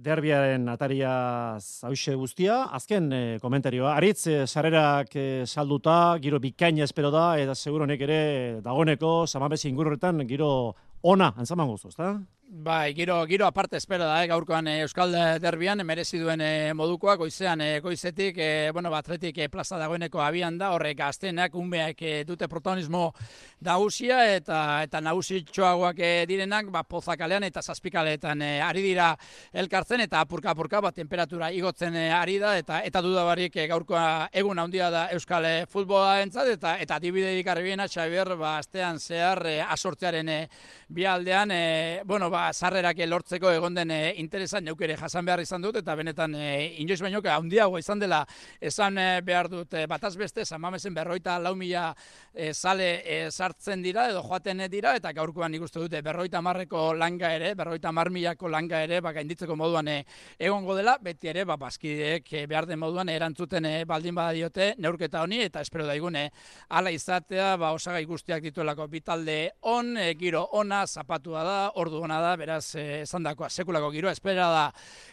derbiaren 0.00 0.68
ataria 0.72 1.12
zauxe 1.60 2.14
guztia. 2.16 2.62
Azken 2.76 3.10
e, 3.12 3.22
komentarioa, 3.42 3.94
aritz, 3.96 4.26
e, 4.26 4.46
sarrerak 4.46 5.14
e, 5.14 5.26
salduta, 5.46 6.16
giro 6.22 6.40
bikaina 6.40 6.86
espero 6.86 7.12
da, 7.14 7.34
eta 7.40 7.54
seguronek 7.54 8.04
ere 8.08 8.20
dagoneko, 8.64 9.26
samabezi 9.26 9.68
ingurretan, 9.68 10.24
giro 10.28 10.50
ona, 11.02 11.32
antzaman 11.36 11.68
guztu, 11.68 11.92
ezta? 11.92 12.14
Bai, 12.52 12.94
giro, 12.94 13.24
giro 13.28 13.46
aparte 13.46 13.76
espero 13.76 14.02
da, 14.04 14.24
eh, 14.24 14.26
gaurkoan 14.26 14.66
eh, 14.66 14.80
Euskal 14.82 15.12
Derbian, 15.38 15.84
merezi 15.86 16.18
duen 16.18 16.40
eh, 16.42 16.72
modukoa, 16.74 17.14
goizean, 17.14 17.60
eh, 17.62 17.78
goizetik, 17.78 18.38
eh, 18.42 18.70
bueno, 18.72 18.90
batretik 18.90 19.38
eh, 19.38 19.48
plaza 19.48 19.78
dagoeneko 19.78 20.18
abian 20.20 20.58
da, 20.58 20.72
horrek 20.74 20.98
gaztenak, 20.98 21.54
unbeak 21.54 22.02
eh, 22.02 22.24
dute 22.26 22.48
protagonismo 22.50 23.12
nagusia 23.60 24.24
eta 24.34 24.82
eta 24.82 25.00
nagusitxoagoak 25.00 26.00
eh, 26.02 26.24
direnak, 26.26 26.72
ba, 26.74 26.82
pozakalean 26.82 27.46
eta 27.46 27.62
zazpikaletan 27.62 28.42
eh, 28.42 28.58
ari 28.66 28.82
dira 28.82 29.12
elkartzen, 29.52 30.02
eta 30.08 30.24
apurka-apurka, 30.26 30.80
ba, 30.82 30.90
temperatura 30.90 31.52
igotzen 31.54 31.94
eh, 31.94 32.10
ari 32.10 32.40
da, 32.42 32.56
eta 32.58 32.80
eta 32.82 33.04
dudabarik 33.06 33.60
eh, 33.62 33.68
gaurkoa 33.70 34.26
egun 34.32 34.58
handia 34.58 34.90
da 34.90 35.04
Euskal 35.14 35.46
eh, 35.46 35.54
futbola 35.70 36.18
entzat, 36.24 36.50
eta 36.58 36.74
eta 36.82 36.98
dibiderik 36.98 37.46
arbiena, 37.46 37.86
Xabier, 37.86 38.34
ba, 38.34 38.56
astean 38.58 38.98
zehar, 38.98 39.46
eh, 39.46 39.62
asortzearen 39.62 40.34
eh, 40.34 40.42
bialdean, 40.88 41.54
eh, 41.54 42.02
bueno, 42.04 42.26
ba, 42.28 42.39
ba, 42.40 42.52
sarrerak 42.54 43.00
lortzeko 43.08 43.50
egon 43.52 43.76
den 43.76 43.90
e, 43.92 44.00
interesan 44.22 44.64
neukere 44.64 44.96
jasan 44.98 45.26
behar 45.26 45.42
izan 45.42 45.62
dut, 45.62 45.76
eta 45.80 45.94
benetan 45.98 46.34
e, 46.34 46.76
inoiz 46.82 47.00
baino 47.02 47.20
handiago 47.20 47.78
izan 47.78 48.00
dela 48.00 48.22
esan 48.60 48.98
e, 48.98 49.08
behar 49.26 49.48
dut 49.52 49.74
e, 49.74 49.84
bataz 49.90 50.14
beste, 50.16 50.44
zamamezen 50.44 50.94
berroita 50.94 51.38
lau 51.38 51.54
mila 51.56 51.90
e, 52.32 52.52
sale 52.54 52.88
e, 53.04 53.18
sartzen 53.30 53.82
dira, 53.82 54.08
edo 54.10 54.22
joaten 54.24 54.64
dira, 54.72 54.94
eta 54.96 55.12
gaurkoan 55.16 55.54
ikustu 55.58 55.84
dute 55.84 56.00
berroita 56.02 56.40
marreko 56.42 56.90
langa 56.94 57.32
ere, 57.36 57.52
berroita 57.58 57.92
marmilako 57.92 58.48
langa 58.48 58.82
ere, 58.86 59.00
ba, 59.04 59.12
gainditzeko 59.16 59.56
moduan 59.56 59.88
e, 59.88 59.98
egongo 60.38 60.76
dela, 60.78 60.96
beti 61.02 61.32
ere, 61.32 61.44
ba, 61.48 61.58
bazkideek 61.60 62.32
e, 62.32 62.44
behar 62.50 62.68
den 62.70 62.80
moduan 62.80 63.12
erantzuten 63.12 63.68
e, 63.68 63.74
baldin 63.88 64.16
bada 64.16 64.36
diote, 64.36 64.72
neurketa 64.78 65.24
honi, 65.26 65.42
eta 65.48 65.64
espero 65.66 65.88
daigune, 65.88 66.28
ala 66.70 66.94
izatea, 66.94 67.52
ba, 67.60 67.74
osagai 67.76 68.04
guztiak 68.08 68.44
dituelako. 68.48 68.88
Bitalde 68.90 69.38
on, 69.74 69.96
e, 69.98 70.12
giro 70.20 70.46
ona, 70.56 70.84
zapatua 70.86 71.44
da, 71.44 71.58
ordu 71.80 72.00
ona 72.06 72.20
da, 72.22 72.29
beraz, 72.36 72.74
eh, 72.74 73.02
esan 73.02 73.22
dakoa, 73.22 73.48
sekulako 73.50 73.90
giroa, 73.90 74.12
espera 74.12 74.48
da 74.50 74.64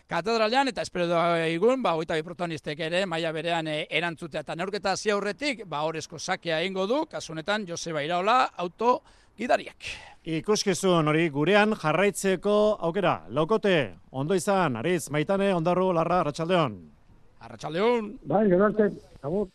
katedralean, 0.07 0.67
eta 0.67 0.81
espero 0.81 1.07
da 1.07 1.21
egun, 1.47 1.81
ba, 1.83 1.95
oita 1.95 2.17
protagonistek 2.23 2.79
ere, 2.79 3.05
maia 3.05 3.31
berean 3.31 3.67
e, 3.67 3.85
erantzutea, 3.89 4.41
eta 4.41 4.55
neurketa 4.55 4.95
zi 4.97 5.11
aurretik, 5.11 5.65
ba, 5.65 5.83
horrezko 5.87 6.19
sakea 6.19 6.61
ingo 6.63 6.87
du, 6.87 7.05
kasunetan, 7.05 7.65
Joseba 7.67 8.03
Iraola, 8.03 8.43
auto 8.57 9.01
gidariak. 9.37 9.89
Ikuskizun 10.27 11.07
hori 11.07 11.29
gurean 11.29 11.75
jarraitzeko 11.79 12.77
aukera, 12.83 13.21
laukote, 13.29 13.77
ondo 14.11 14.35
izan, 14.35 14.75
ariz, 14.75 15.09
maitane, 15.09 15.53
ondarru, 15.55 15.91
larra, 15.93 16.21
arratsaldeon. 16.25 16.79
Arratxaldeon. 17.39 18.17
Bai, 18.25 18.47
gerarte, 18.49 18.89
agur. 19.21 19.47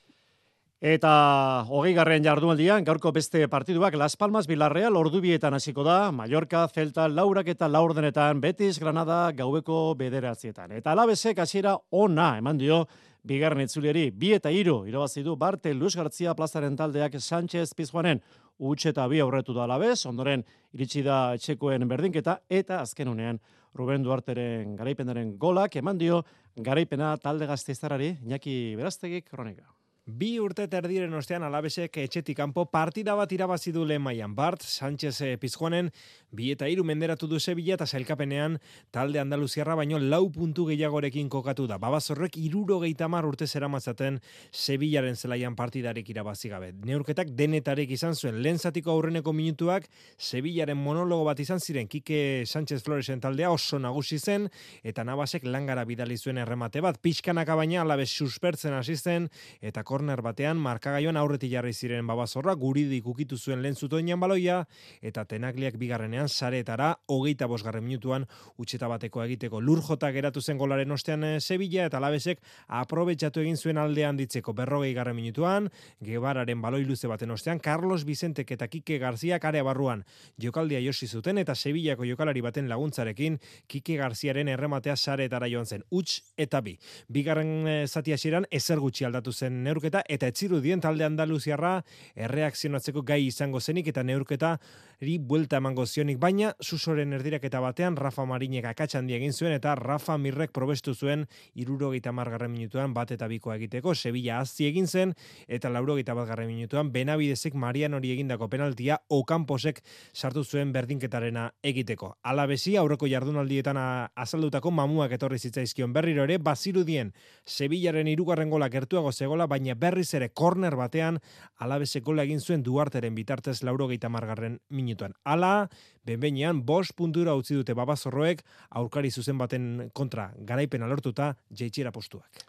Eta 0.82 1.62
hogei 1.70 1.92
garren 1.94 2.24
jardunaldian, 2.26 2.82
gaurko 2.82 3.12
beste 3.14 3.44
partiduak 3.46 3.94
Las 3.94 4.16
Palmas 4.18 4.48
Bilarreal 4.50 4.96
ordubietan 4.98 5.54
hasiko 5.54 5.84
da, 5.86 6.10
Mallorca, 6.10 6.64
Celta, 6.74 7.04
Laurak 7.06 7.46
eta 7.52 7.68
Laurdenetan, 7.70 8.40
Betis, 8.42 8.80
Granada, 8.82 9.30
gaueko 9.30 9.94
bederatzietan. 9.94 10.72
Eta 10.74 10.90
alabesek 10.90 11.38
hasiera 11.38 11.76
ona 11.90 12.32
eman 12.40 12.58
dio, 12.58 12.80
bigarren 13.22 13.62
itzulieri, 13.62 14.08
bi 14.10 14.32
eta 14.34 14.50
iru, 14.50 14.80
irabazi 14.90 15.22
du 15.22 15.36
Barte 15.38 15.70
Luis 15.72 15.94
Gartzia 15.94 16.34
plazaren 16.34 16.74
taldeak 16.74 17.14
Sánchez 17.20 17.76
Pizjuanen, 17.78 18.18
utxe 18.58 18.90
eta 18.90 19.06
bi 19.06 19.20
aurretu 19.22 19.54
da 19.54 19.62
alabez, 19.68 20.00
ondoren 20.10 20.42
iritsi 20.74 21.04
da 21.06 21.36
etxekoen 21.36 21.86
berdinketa, 21.86 22.40
eta 22.50 22.80
azken 22.80 23.12
unean 23.12 23.38
Ruben 23.78 24.02
Duarteren 24.02 24.74
garaipenaren 24.74 25.36
golak 25.38 25.78
eman 25.78 26.02
dio, 26.02 26.24
garaipena 26.56 27.14
talde 27.22 27.46
gazteiztarari, 27.46 28.16
Iñaki 28.26 28.74
Beraztegik, 28.74 29.30
kronika. 29.30 29.70
Bi 30.02 30.32
urte 30.42 30.64
terdiren 30.66 31.12
ostean 31.14 31.44
alabesek 31.47 31.94
etxetik 32.02 32.35
kanpo 32.35 32.64
partida 32.66 33.14
bat 33.14 33.30
irabazi 33.30 33.71
du 33.71 33.85
lehen. 33.87 34.35
Bart, 34.35 34.62
Sánchez 34.66 35.21
e, 35.23 35.37
Pizjuanen, 35.38 35.92
bi 36.32 36.50
eta 36.50 36.66
iru 36.66 36.82
menderatu 36.82 37.28
du 37.28 37.38
Sevilla 37.38 37.75
eta 37.76 37.87
sailkapenean 37.87 38.59
talde 38.90 39.21
Andaluziarra 39.21 39.76
baino 39.76 40.00
lau 40.00 40.28
puntu 40.32 40.66
gehiagorekin 40.66 41.28
kokatu 41.28 41.68
da. 41.68 41.78
Babazorrek 41.78 42.37
iruro 42.37 42.80
geitamar 42.80 43.25
urte 43.25 43.47
zera 43.47 43.68
matzaten 43.68 44.18
Sevillaren 44.50 45.14
zelaian 45.14 45.54
partidarik 45.54 46.11
irabazi 46.11 46.49
gabe. 46.49 46.73
Neurketak 46.73 47.30
denetarek 47.38 47.90
izan 47.94 48.16
zuen 48.16 48.42
lehen 48.42 48.59
zatiko 48.59 48.90
aurreneko 48.90 49.32
minutuak 49.32 49.87
Sevillaren 50.18 50.76
monologo 50.82 51.23
bat 51.30 51.38
izan 51.38 51.61
ziren 51.61 51.87
Kike 51.87 52.42
Sánchez 52.44 52.82
Floresen 52.82 53.21
taldea 53.21 53.52
oso 53.52 53.78
nagusi 53.78 54.18
zen 54.18 54.50
eta 54.82 55.04
nabasek 55.04 55.44
langara 55.44 55.85
bidali 55.85 56.18
zuen 56.18 56.42
erremate 56.42 56.82
bat. 56.82 56.99
Pixkanaka 56.99 57.54
baina 57.54 57.82
alabes 57.87 58.11
suspertzen 58.11 58.75
hasi 58.75 58.97
zen 58.97 59.30
eta 59.61 59.87
korner 60.02 60.18
batean 60.18 60.59
markagaioan 60.59 61.16
aurreti 61.16 61.47
jarri 61.47 61.71
ziren 61.73 62.06
babazorra 62.06 62.56
guridik 62.59 63.06
ukitu 63.06 63.37
zuen 63.38 63.61
lehen 63.62 63.76
zutoinan 63.76 64.18
baloia 64.18 64.64
eta 65.00 65.23
tenakliak 65.25 65.76
bigarrenean 65.78 66.28
saretara 66.28 66.97
hogeita 67.06 67.47
bosgarren 67.47 67.85
minutuan 67.85 68.26
utxeta 68.59 68.88
bateko 68.90 69.23
egiteko. 69.23 69.61
Lurjota 69.61 70.11
geratu 70.11 70.40
zen 70.40 70.59
golaren 70.59 70.90
ostean 70.90 71.23
eh, 71.23 71.40
Sevilla 71.40 71.87
eta 71.87 72.00
labesek 72.02 72.42
aprobetsatu 72.66 73.44
egin 73.44 73.56
zuen 73.56 73.78
aldean 73.78 74.18
ditzeko 74.18 74.52
berrogei 74.52 74.92
garren 74.92 75.14
minutuan 75.14 75.68
gebararen 76.02 76.61
baloi 76.61 76.82
luze 76.85 77.06
baten 77.06 77.30
ostean 77.30 77.61
Carlos 77.61 78.02
Vicentek 78.04 78.50
eta 78.50 78.66
Kike 78.66 78.99
Garzia 78.99 79.38
kare 79.38 79.62
barruan. 79.62 80.02
Jokaldia 80.37 80.82
josi 80.82 81.06
zuten 81.06 81.38
eta 81.38 81.54
Sevillako 81.54 82.09
jokalari 82.11 82.42
baten 82.42 82.68
laguntzarekin 82.68 83.38
Kike 83.68 84.00
Garziaren 84.02 84.49
errematea 84.49 84.97
saretara 84.97 85.47
joan 85.47 85.66
zen 85.66 85.87
uts 85.90 86.35
eta 86.37 86.61
bi. 86.61 86.75
Bigarren 87.06 87.54
eh, 87.68 87.87
zati 87.87 88.18
hasieran 88.18 88.50
ezer 88.50 88.82
gutxi 88.82 89.06
aldatu 89.06 89.30
zen 89.32 89.62
neurketa 89.82 90.02
eta 90.08 90.28
etzirudien 90.30 90.80
talde 90.80 91.04
Andaluziarra 91.04 91.82
erreakzionatzeko 92.14 93.02
gai 93.02 93.26
izango 93.26 93.60
zenik 93.60 93.88
eta 93.88 94.02
neurketa 94.02 94.58
ri 95.02 95.16
buelta 95.18 95.59
emango 95.59 95.82
zionik, 95.82 96.18
baina 96.23 96.52
susoren 96.62 97.12
erdiraketa 97.16 97.59
batean 97.61 97.97
Rafa 97.99 98.23
Marinek 98.28 98.68
akatsan 98.71 99.09
egin 99.11 99.32
zuen 99.35 99.50
eta 99.56 99.75
Rafa 99.75 100.14
Mirrek 100.14 100.52
probestu 100.54 100.94
zuen 100.94 101.25
irurogeita 101.59 102.12
margarren 102.14 102.52
minutuan 102.52 102.94
bat 102.94 103.11
eta 103.11 103.26
bikoa 103.26 103.56
egiteko, 103.59 103.97
Sevilla 103.99 104.38
azzi 104.38 104.68
egin 104.68 104.87
zen 104.87 105.14
eta 105.49 105.73
laurogeita 105.75 106.14
bat 106.14 106.28
garren 106.28 106.47
minutuan 106.47 106.92
Benabidezek 106.94 107.54
Marian 107.59 107.94
hori 107.99 108.12
egindako 108.14 108.47
penaltia 108.49 109.00
Okamposek 109.11 109.80
sartu 110.14 110.44
zuen 110.44 110.71
berdinketarena 110.73 111.49
egiteko. 111.62 112.12
Alabesi 112.23 112.76
aurreko 112.76 113.11
jardunaldietan 113.11 113.80
azaldutako 114.14 114.71
mamuak 114.71 115.16
etorri 115.18 115.40
zitzaizkion 115.42 115.92
berriro 115.92 116.23
ere, 116.28 116.38
bazirudien 116.38 117.11
Sevillaren 117.44 118.06
irugarren 118.06 118.54
gola 118.54 118.71
gertuago 118.71 119.11
zegola, 119.11 119.49
baina 119.50 119.75
berriz 119.75 120.12
ere 120.14 120.30
korner 120.30 120.78
batean 120.78 121.18
alabesek 121.59 122.06
gola 122.06 122.23
egin 122.23 122.38
zuen 122.38 122.62
duarteren 122.62 123.18
bitartez 123.18 123.64
laurogeita 123.66 124.09
margarren 124.09 124.61
minutuan 124.71 124.91
minutuan. 124.92 125.16
Ala, 125.25 125.68
benbeinean, 126.06 126.62
bos 126.68 126.92
puntura 126.92 127.34
utzi 127.38 127.56
dute 127.58 127.75
babazorroek, 127.75 128.44
aurkari 128.70 129.11
zuzen 129.11 129.38
baten 129.40 129.90
kontra 129.92 130.30
garaipen 130.38 130.82
alortuta 130.82 131.32
jeitxera 131.50 131.92
postuak. 131.92 132.44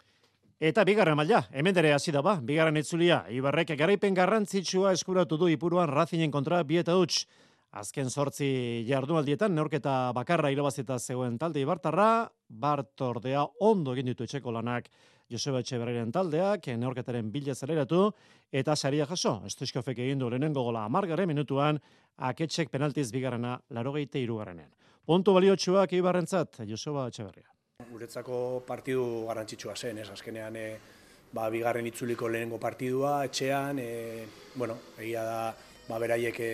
Eta 0.64 0.84
bigarren 0.86 1.16
maila, 1.18 1.42
hemen 1.52 1.74
dere 1.74 1.90
hasi 1.92 2.12
da 2.14 2.22
ba, 2.22 2.38
bigarren 2.40 2.78
itzulia, 2.78 3.24
Ibarrek 3.28 3.74
garaipen 3.76 4.14
garrantzitsua 4.14 4.92
eskuratu 4.94 5.36
du 5.36 5.48
ipuruan 5.50 5.90
razinen 5.90 6.30
kontra 6.30 6.62
bieta 6.62 6.94
huts. 6.94 7.26
Azken 7.74 8.06
sortzi 8.06 8.84
jardunaldietan, 8.86 9.50
neorketa 9.50 10.12
bakarra 10.14 10.52
hilabazita 10.52 11.00
zegoen 11.00 11.40
talde 11.40 11.58
Ibartarra, 11.60 12.30
Bartordea 12.48 13.42
ondo 13.66 13.96
egin 13.96 14.12
ditu 14.12 14.24
etxeko 14.28 14.54
lanak 14.54 14.86
Joseba 15.30 15.60
Etxeberriren 15.64 16.12
taldeak, 16.12 16.68
neorketaren 16.78 17.30
bila 17.32 17.54
zeleratu, 17.54 18.10
eta 18.52 18.76
saria 18.76 19.06
jaso, 19.06 19.38
Estoizkofek 19.48 19.98
egin 20.04 20.20
du 20.20 20.28
lehenengo 20.30 20.62
gola 20.62 20.84
amargaren 20.84 21.28
minutuan, 21.28 21.80
aketxek 22.16 22.70
penaltiz 22.70 23.10
bigarrena 23.12 23.56
larogeite 23.70 24.20
irugarrenean. 24.20 24.70
Pontu 25.04 25.34
baliotxuak 25.36 25.92
ibarrentzat, 25.92 26.60
Joseba 26.68 27.08
Etxeberria. 27.08 27.48
Guretzako 27.90 28.62
partidu 28.66 29.24
garrantzitsua 29.28 29.74
zen, 29.76 29.98
ez 29.98 30.08
azkenean 30.12 30.56
e, 30.56 30.66
ba, 31.32 31.48
bigarren 31.50 31.86
itzuliko 31.88 32.28
lehenengo 32.28 32.60
partidua, 32.62 33.16
etxean, 33.26 33.80
e, 33.80 34.26
bueno, 34.54 34.78
egia 34.98 35.24
da, 35.26 35.40
ba, 35.88 35.98
beraiek 35.98 36.38
e, 36.40 36.52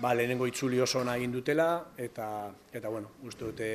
ba, 0.00 0.14
lehenengo 0.14 0.46
itzuli 0.48 0.80
oso 0.80 1.02
egin 1.02 1.32
dutela, 1.32 1.84
eta, 1.96 2.50
eta 2.72 2.88
bueno, 2.88 3.18
uste 3.22 3.44
dute 3.44 3.70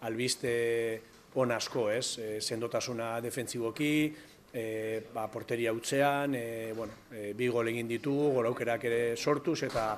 albiste 0.00 1.15
on 1.36 1.52
asko, 1.52 1.88
ez, 1.92 2.18
e, 2.18 2.28
sendotasuna 2.40 3.16
defentsiboki, 3.20 3.92
e, 4.52 5.02
ba, 5.12 5.26
porteria 5.32 5.72
utzean, 5.76 6.34
e, 6.34 6.72
bueno, 6.76 7.04
e, 7.12 7.32
bi 7.36 7.48
gol 7.52 7.68
egin 7.68 7.88
ditugu, 7.88 8.32
gol 8.38 8.48
aukerak 8.52 8.88
ere 8.88 9.02
sortuz, 9.16 9.62
eta 9.68 9.90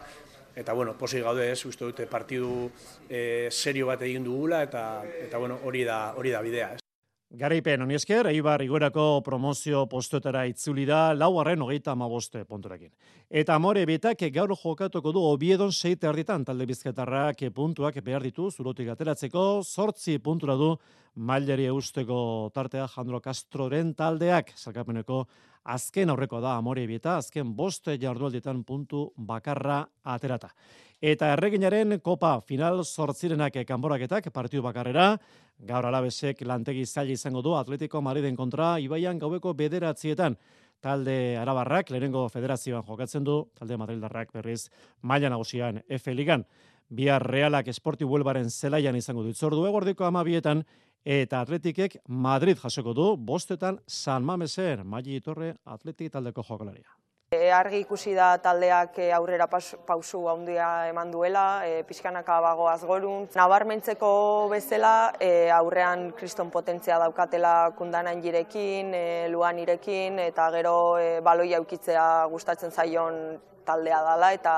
eta 0.58 0.72
bueno, 0.74 0.96
posi 0.98 1.20
gaude 1.22 1.44
ez, 1.52 1.60
uste 1.68 1.86
dute 1.86 2.08
partidu 2.10 2.66
e, 3.06 3.46
serio 3.54 3.86
bat 3.92 4.02
egin 4.02 4.26
dugula 4.26 4.64
eta 4.66 5.04
eta 5.06 5.38
bueno, 5.38 5.60
hori 5.62 5.84
da 5.86 6.00
hori 6.18 6.34
da 6.34 6.42
bidea, 6.42 6.72
ez. 6.74 6.87
Garaipen 7.28 7.82
honi 7.84 7.92
esker, 7.92 8.24
Eibar 8.30 8.62
Igorako 8.64 9.20
promozio 9.20 9.82
postuetara 9.86 10.46
itzuli 10.48 10.86
da 10.88 11.12
lauarren 11.12 11.60
hogeita 11.60 11.92
amaboste 11.92 12.40
punturekin. 12.48 12.88
Eta 13.28 13.58
amore 13.60 13.82
betak 13.84 14.24
gaur 14.32 14.54
jokatuko 14.56 15.12
du 15.12 15.20
obiedon 15.20 15.68
seite 15.70 16.08
erditan 16.08 16.46
talde 16.48 16.64
bizketarrak 16.64 17.42
puntuak 17.52 18.00
behar 18.00 18.24
ditu 18.24 18.48
zurotik 18.50 18.88
ateratzeko, 18.88 19.60
sortzi 19.62 20.16
puntura 20.18 20.56
du 20.56 20.70
mailari 21.16 21.66
eusteko 21.68 22.50
tartea 22.54 22.88
Jandro 22.88 23.20
Castroren 23.20 23.92
taldeak, 23.94 24.54
salkapeneko 24.56 25.26
azken 25.68 26.10
aurreko 26.10 26.40
da 26.40 26.56
amore 26.56 26.86
bieta, 26.88 27.18
azken 27.20 27.52
boste 27.56 27.98
jardualdietan 28.00 28.62
puntu 28.64 29.10
bakarra 29.16 29.82
aterata. 30.04 30.50
Eta 30.98 31.28
erreginaren 31.34 32.00
kopa 32.02 32.40
final 32.46 32.82
sortzirenak 32.84 33.60
kanboraketak 33.66 34.32
partiu 34.34 34.64
bakarrera, 34.64 35.12
gaur 35.58 35.86
alabesek 35.86 36.40
lantegi 36.42 36.86
zaila 36.86 37.14
izango 37.14 37.42
du 37.42 37.54
Atletico 37.54 38.00
Madriden 38.02 38.36
kontra, 38.36 38.78
ibaian 38.80 39.18
gaueko 39.18 39.54
bederatzietan. 39.54 40.36
Talde 40.80 41.36
Arabarrak, 41.38 41.90
lehenengo 41.90 42.28
federazioan 42.30 42.84
jokatzen 42.86 43.24
du, 43.26 43.44
talde 43.58 43.76
Madrildarrak 43.76 44.32
berriz 44.32 44.68
maila 45.02 45.30
nagusian 45.30 45.82
F 45.88 46.14
Ligan. 46.14 46.44
Bihar 46.88 47.22
realak 47.22 47.68
esporti 47.68 48.06
huelbaren 48.06 48.48
zelaian 48.50 48.96
izango 48.96 49.22
du. 49.22 49.34
Itzordu 49.34 49.66
egordiko 49.68 50.06
amabietan, 50.06 50.62
eta 51.04 51.40
Atletikek 51.40 51.98
Madrid 52.08 52.58
jasoko 52.58 52.94
du 52.94 53.16
bostetan 53.16 53.80
San 53.86 54.24
Mamesen, 54.24 54.86
Magi 54.86 55.20
Torre 55.20 55.54
Atletik 55.64 56.12
taldeko 56.12 56.42
jokalaria. 56.42 56.98
E, 57.28 57.50
argi 57.52 57.82
ikusi 57.82 58.14
da 58.16 58.38
taldeak 58.40 58.94
e, 59.04 59.10
aurrera 59.12 59.44
pausu 59.50 60.22
handia 60.30 60.88
eman 60.88 61.10
duela, 61.12 61.60
e, 61.68 61.82
pixkanaka 61.84 62.38
bago 62.40 62.70
azgorun. 62.70 63.26
Nabarmentzeko 63.36 64.12
bezala, 64.48 65.12
e, 65.20 65.50
aurrean 65.52 66.06
kriston 66.16 66.48
potentzia 66.48 66.96
daukatela 67.02 67.74
kundanan 67.76 68.22
jirekin, 68.24 68.94
e, 68.96 69.04
luan 69.28 69.60
irekin, 69.60 70.16
eta 70.24 70.48
gero 70.56 70.96
e, 70.96 71.20
baloi 71.20 71.52
aukitzea 71.60 72.08
gustatzen 72.32 72.72
zaion 72.72 73.20
taldea 73.68 74.00
dala 74.06 74.32
eta 74.36 74.54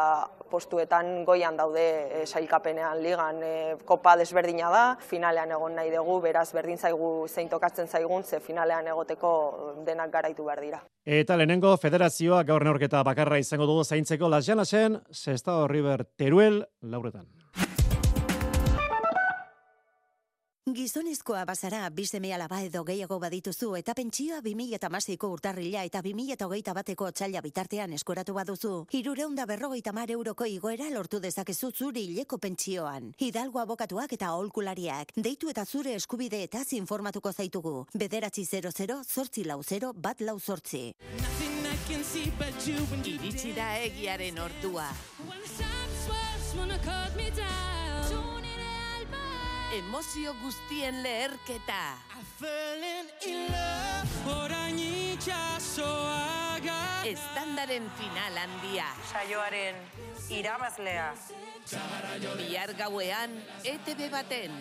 postuetan 0.51 1.25
goian 1.25 1.57
daude 1.57 1.85
e, 2.21 2.23
sailkapenean 2.27 3.03
ligan 3.03 3.39
e, 3.47 3.55
kopa 3.87 4.17
desberdina 4.19 4.71
da, 4.73 4.85
finalean 5.11 5.55
egon 5.55 5.77
nahi 5.79 5.93
dugu, 5.95 6.19
beraz 6.25 6.49
berdin 6.57 6.79
zaigu 6.79 7.11
zein 7.29 7.49
tokatzen 7.49 7.89
zaigun, 7.89 8.25
ze 8.25 8.41
finalean 8.43 8.91
egoteko 8.91 9.33
denak 9.87 10.11
garaitu 10.13 10.47
behar 10.49 10.65
dira. 10.67 10.83
Eta 11.07 11.39
lehenengo 11.39 11.77
federazioa 11.81 12.43
gaur 12.49 12.67
neorketa 12.67 13.05
bakarra 13.07 13.39
izango 13.39 13.69
dugu 13.71 13.85
zaintzeko 13.85 14.29
Las 14.29 14.47
Llanasen, 14.49 15.01
Sestao 15.11 15.69
River 15.69 16.05
Teruel, 16.17 16.65
lauretan. 16.83 17.40
Gizonezkoa 20.75 21.45
bazara, 21.45 21.89
bizeme 21.91 22.33
alaba 22.35 22.61
edo 22.63 22.83
gehiago 22.85 23.19
badituzu 23.23 23.75
eta 23.79 23.95
pentsioa 23.95 24.41
2008ko 24.45 25.31
urtarrila 25.35 25.83
eta 25.89 26.03
2008 26.05 26.75
bateko 26.79 27.11
txaila 27.11 27.41
bitartean 27.45 27.93
eskoratu 27.97 28.35
baduzu. 28.37 28.73
Hirureunda 28.93 29.47
berrogeita 29.47 29.93
mar 29.93 30.11
euroko 30.11 30.47
igoera 30.47 30.91
lortu 30.95 31.21
dezakezu 31.21 31.71
zuri 31.73 32.05
hileko 32.11 32.39
pentsioan. 32.39 33.13
Hidalgo 33.19 33.61
abokatuak 33.61 34.13
eta 34.19 34.31
aholkulariak. 34.35 35.15
Deitu 35.17 35.51
eta 35.51 35.65
zure 35.65 35.95
eskubide 35.95 36.43
eta 36.45 36.65
informatuko 36.79 37.33
zaitugu. 37.33 37.87
Bederatzi 37.95 38.45
00, 38.45 39.03
zortzi 39.05 39.45
lau 39.45 39.63
0, 39.63 39.93
bat 39.97 40.21
lau 40.21 40.39
zortzi. 40.39 40.95
Iritsi 43.11 43.53
da 43.57 43.79
egiaren 43.83 44.39
ordua 44.39 44.91
emozio 49.73 50.35
guztien 50.43 51.03
leherketa. 51.03 51.97
Estandaren 57.05 57.87
final 57.99 58.39
handia. 58.39 58.89
Saioaren 59.13 59.79
irabazlea. 60.31 61.13
Bihar 62.37 62.75
gauean, 62.79 63.39
ETV 63.65 64.11
baten. 64.11 64.55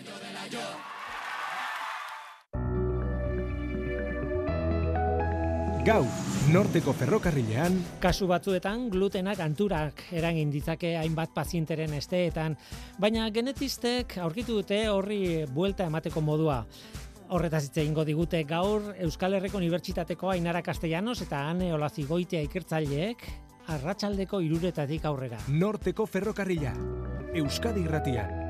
Gau, 5.90 6.04
norteko 6.54 6.92
ferrokarrilean. 6.94 7.74
Kasu 7.98 8.28
batzuetan 8.30 8.84
glutenak 8.92 9.40
anturak 9.42 10.04
eragin 10.14 10.52
ditzake 10.54 10.92
hainbat 11.00 11.32
pazienteren 11.34 11.96
esteetan, 11.96 12.54
baina 13.02 13.24
genetistek 13.34 14.14
aurkitu 14.22 14.60
dute 14.60 14.78
horri 14.86 15.48
buelta 15.50 15.88
emateko 15.90 16.22
modua. 16.22 16.60
Horretaz 17.34 17.64
hitze 17.66 17.82
ingo 17.82 18.04
digute 18.06 18.44
gaur 18.46 18.92
Euskal 19.02 19.34
Herriko 19.34 19.58
Unibertsitateko 19.58 20.30
Ainara 20.30 20.62
Castellanos 20.62 21.16
eta 21.26 21.40
Ane 21.48 21.72
Olazigoitea 21.74 22.44
ikertzaileek 22.46 23.26
arratsaldeko 23.74 24.38
iruretatik 24.46 25.10
aurrera. 25.10 25.42
Norteko 25.48 26.06
ferrokarrila, 26.06 26.76
Euskadi 27.34 27.82
irratian. 27.88 28.49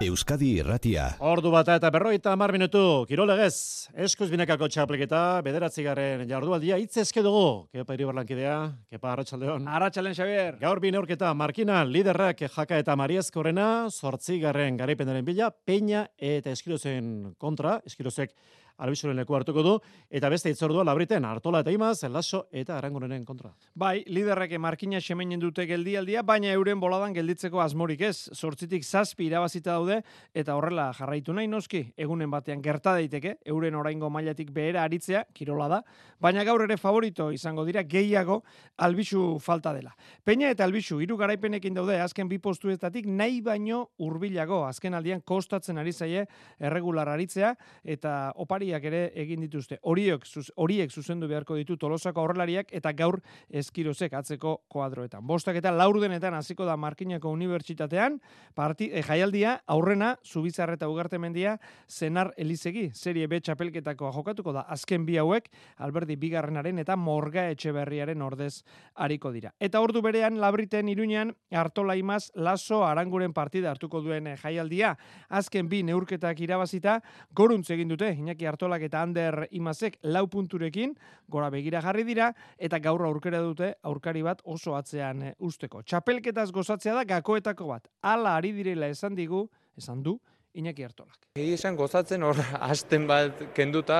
Euskadi 0.00 0.54
Irratia. 0.56 1.02
Ordu 1.28 1.50
bata 1.52 1.74
eta 1.76 1.90
berroita 1.92 2.32
mar 2.40 2.54
minutu, 2.56 3.04
kirolegez, 3.04 3.90
eskuz 4.00 4.30
binekako 4.32 4.64
txapliketa, 4.72 5.18
bederatzi 5.44 5.84
garen 5.84 6.22
jardualdia, 6.30 6.78
hitz 6.80 7.02
ezke 7.02 7.20
dugu, 7.20 7.66
kepa 7.76 7.98
iribarlankidea, 7.98 8.54
kepa 8.88 9.10
arratsaldeon. 9.12 9.68
Arratxalen, 9.68 10.16
Xavier. 10.16 10.56
Gaur 10.62 10.80
bine 10.80 10.96
aurketa, 11.02 11.34
Markina, 11.36 11.82
liderrak 11.84 12.40
jaka 12.46 12.80
eta 12.80 12.96
mariezkorrena, 12.96 13.66
sortzi 13.92 14.38
garren 14.40 14.80
garaipenaren 14.80 15.26
bila, 15.26 15.50
peña 15.52 16.06
eta 16.16 16.56
eskirozen 16.56 17.34
kontra, 17.36 17.76
eskirozek 17.84 18.32
albizuren 18.80 19.18
leku 19.18 19.36
hartuko 19.36 19.62
du, 19.62 19.74
eta 20.10 20.30
beste 20.32 20.50
itzordua 20.52 20.84
labriten, 20.88 21.24
hartola 21.28 21.60
eta 21.64 21.72
imaz, 21.74 22.02
laso 22.08 22.46
eta 22.52 22.78
arangonenen 22.78 23.24
kontra. 23.28 23.52
Bai, 23.74 24.02
liderrek 24.08 24.56
markina 24.58 25.00
xemeinen 25.00 25.40
dute 25.40 25.66
geldialdia, 25.68 26.22
baina 26.26 26.52
euren 26.56 26.80
boladan 26.80 27.14
gelditzeko 27.14 27.60
asmorik 27.60 28.00
ez. 28.08 28.30
Sortzitik 28.32 28.84
zazpi 28.84 29.26
irabazita 29.28 29.76
daude, 29.76 30.00
eta 30.34 30.56
horrela 30.56 30.90
jarraitu 30.96 31.34
nahi 31.36 31.48
noski, 31.50 31.84
egunen 31.96 32.30
batean 32.32 32.62
gerta 32.64 32.94
daiteke, 32.96 33.36
euren 33.46 33.76
oraingo 33.78 34.10
mailatik 34.10 34.50
behera 34.54 34.84
aritzea, 34.88 35.24
kirola 35.34 35.68
da, 35.68 35.82
baina 36.20 36.44
gaur 36.44 36.64
ere 36.64 36.76
favorito 36.80 37.30
izango 37.32 37.64
dira 37.68 37.82
gehiago 37.82 38.40
albizu 38.78 39.38
falta 39.40 39.72
dela. 39.76 39.94
Peña 40.24 40.50
eta 40.50 40.64
albizu, 40.64 41.00
hiru 41.00 41.16
garaipenekin 41.20 41.76
daude, 41.76 42.00
azken 42.00 42.28
bi 42.28 42.38
postuetatik 42.38 43.06
nahi 43.06 43.40
baino 43.44 43.90
hurbilago, 43.98 44.64
azken 44.66 44.94
aldian 44.94 45.20
kostatzen 45.20 45.78
ari 45.78 45.92
zaie 45.92 46.26
erregular 46.58 47.08
aritzea, 47.08 47.54
eta 47.84 48.32
opari 48.36 48.69
ere 48.78 49.12
egin 49.18 49.40
dituzte. 49.40 49.78
Horiek, 49.82 50.24
zuz, 50.26 50.50
horiek 50.56 50.90
zuzendu 50.90 51.26
beharko 51.28 51.56
ditu 51.58 51.76
tolosako 51.76 52.20
aurrelariak 52.22 52.70
eta 52.72 52.92
gaur 52.92 53.20
eskirozek 53.50 54.12
atzeko 54.14 54.62
koadroetan. 54.68 55.26
Bostak 55.26 55.56
eta 55.56 55.72
laurdenetan 55.74 56.34
hasiko 56.34 56.64
da 56.64 56.76
Markinako 56.76 57.30
Unibertsitatean, 57.34 58.20
parti, 58.54 58.90
eh, 58.92 59.02
jaialdia 59.02 59.60
aurrena 59.66 60.16
Zubizar 60.24 60.70
eta 60.70 60.88
Ugarte 60.88 61.18
mendia 61.18 61.58
Zenar 61.88 62.32
Elizegi, 62.36 62.90
serie 62.94 63.26
B 63.26 63.40
txapelketakoa 63.40 64.12
jokatuko 64.12 64.52
da 64.52 64.60
azken 64.68 65.06
bi 65.06 65.16
hauek, 65.18 65.50
Alberdi 65.78 66.16
Bigarrenaren 66.16 66.78
eta 66.78 66.96
Morga 66.96 67.48
Etxeberriaren 67.50 68.22
ordez 68.22 68.62
hariko 68.94 69.32
dira. 69.32 69.52
Eta 69.58 69.80
ordu 69.80 70.02
berean 70.02 70.38
Labriten 70.40 70.88
Iruñan 70.88 71.34
Artola 71.50 71.96
Imaz 71.96 72.30
Laso 72.34 72.84
Aranguren 72.84 73.32
partida 73.32 73.70
hartuko 73.70 74.00
duen 74.00 74.26
eh, 74.26 74.36
jaialdia, 74.36 74.96
azken 75.28 75.68
bi 75.68 75.82
neurketak 75.82 76.40
irabazita, 76.40 77.00
goruntz 77.34 77.70
egin 77.70 77.88
dute, 77.88 78.10
Iñaki 78.12 78.46
Artolak 78.60 78.82
eta 78.84 79.00
Ander 79.00 79.46
Imazek 79.56 79.94
lau 80.04 80.26
punturekin, 80.28 80.92
gora 81.32 81.48
begira 81.48 81.80
jarri 81.80 82.02
dira, 82.04 82.26
eta 82.58 82.76
gaur 82.78 83.06
aurkera 83.06 83.40
dute 83.40 83.70
aurkari 83.88 84.20
bat 84.20 84.42
oso 84.44 84.74
atzean 84.76 85.22
eh, 85.22 85.32
usteko. 85.40 85.80
Txapelketaz 85.80 86.50
gozatzea 86.52 86.98
da 86.98 87.06
gakoetako 87.08 87.70
bat. 87.70 87.88
Hala 88.04 88.34
ari 88.36 88.52
direla 88.52 88.90
esan 88.92 89.16
digu, 89.16 89.46
esan 89.80 90.02
du, 90.04 90.18
Iñaki 90.54 90.82
Artolak. 90.82 91.14
Egi 91.38 91.52
esan 91.54 91.76
gozatzen 91.78 92.24
hor 92.26 92.38
hasten 92.68 93.06
bat 93.06 93.38
kenduta 93.54 93.98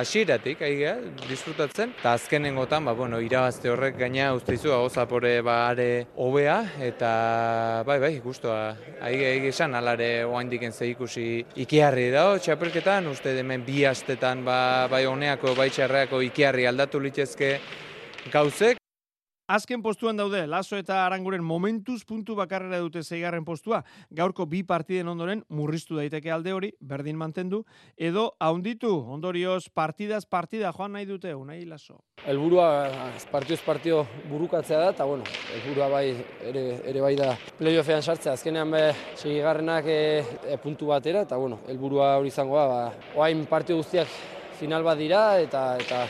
hasieratik 0.00 0.64
aiga 0.66 0.96
disfrutatzen. 1.28 1.94
Eta 2.00 2.16
azkenengotan 2.18 2.88
ba 2.88 2.94
bueno 2.98 3.20
irabazte 3.22 3.70
horrek 3.70 4.00
gaina 4.00 4.32
usteizu 4.34 4.72
gozapore 4.72 5.36
ba 5.46 5.68
are 5.68 6.08
hobea 6.16 6.58
eta 6.88 7.12
bai 7.86 8.00
bai 8.02 8.12
gustoa 8.24 8.74
aiga 9.00 9.30
egi 9.36 9.54
esan 9.54 9.78
alare 9.78 10.10
oraindiken 10.24 10.72
ze 10.72 10.90
ikusi 10.90 11.46
ikiarri 11.54 12.10
da 12.10 12.26
txapelketan 12.38 13.06
uste 13.06 13.38
hemen 13.38 13.64
bi 13.64 13.84
astetan 13.86 14.44
ba 14.44 14.88
bai 14.90 15.04
honeako 15.06 15.54
bai 15.54 15.70
txarreako 15.70 16.22
ikiarri 16.32 16.66
aldatu 16.66 16.98
litezke 17.00 17.58
gauzek 18.32 18.81
Azken 19.48 19.82
postuan 19.82 20.16
daude, 20.16 20.46
Laso 20.46 20.78
eta 20.78 21.00
Aranguren 21.04 21.42
momentuz 21.42 22.04
puntu 22.06 22.36
bakarrera 22.38 22.78
dute 22.78 23.02
zeigarren 23.02 23.44
postua. 23.44 23.82
Gaurko 24.14 24.46
bi 24.46 24.62
partiden 24.62 25.10
ondoren 25.10 25.42
murriztu 25.50 25.98
daiteke 25.98 26.30
alde 26.30 26.52
hori, 26.54 26.70
berdin 26.80 27.18
mantendu, 27.18 27.64
edo 27.96 28.36
haunditu, 28.38 28.92
ondorioz 29.12 29.66
partidaz 29.74 30.22
partida 30.30 30.70
joan 30.72 30.94
nahi 30.94 31.10
dute, 31.10 31.34
unai 31.34 31.64
Laso. 31.66 31.98
Elburua 32.24 33.10
partioz 33.32 33.60
partio 33.66 34.06
burukatzea 34.30 34.78
da, 34.78 34.90
eta 34.94 35.04
bueno, 35.10 35.26
elburua 35.58 35.90
bai 35.90 36.06
ere, 36.46 36.66
ere 36.86 37.02
bai 37.02 37.14
da 37.18 37.34
playoffean 37.58 38.02
sartzea. 38.02 38.38
Azkenean 38.38 38.70
be, 38.70 38.84
segigarrenak 39.16 39.90
e, 39.90 40.00
e, 40.46 40.58
puntu 40.62 40.94
batera, 40.94 41.26
eta 41.26 41.36
bueno, 41.36 41.64
elburua 41.66 42.14
hori 42.22 42.30
izango 42.30 42.60
da, 42.62 42.66
ba, 42.70 43.14
oain 43.18 43.42
partio 43.50 43.82
guztiak 43.82 44.08
final 44.62 44.86
bat 44.86 45.02
dira, 45.02 45.24
eta 45.42 45.72
eta 45.82 46.06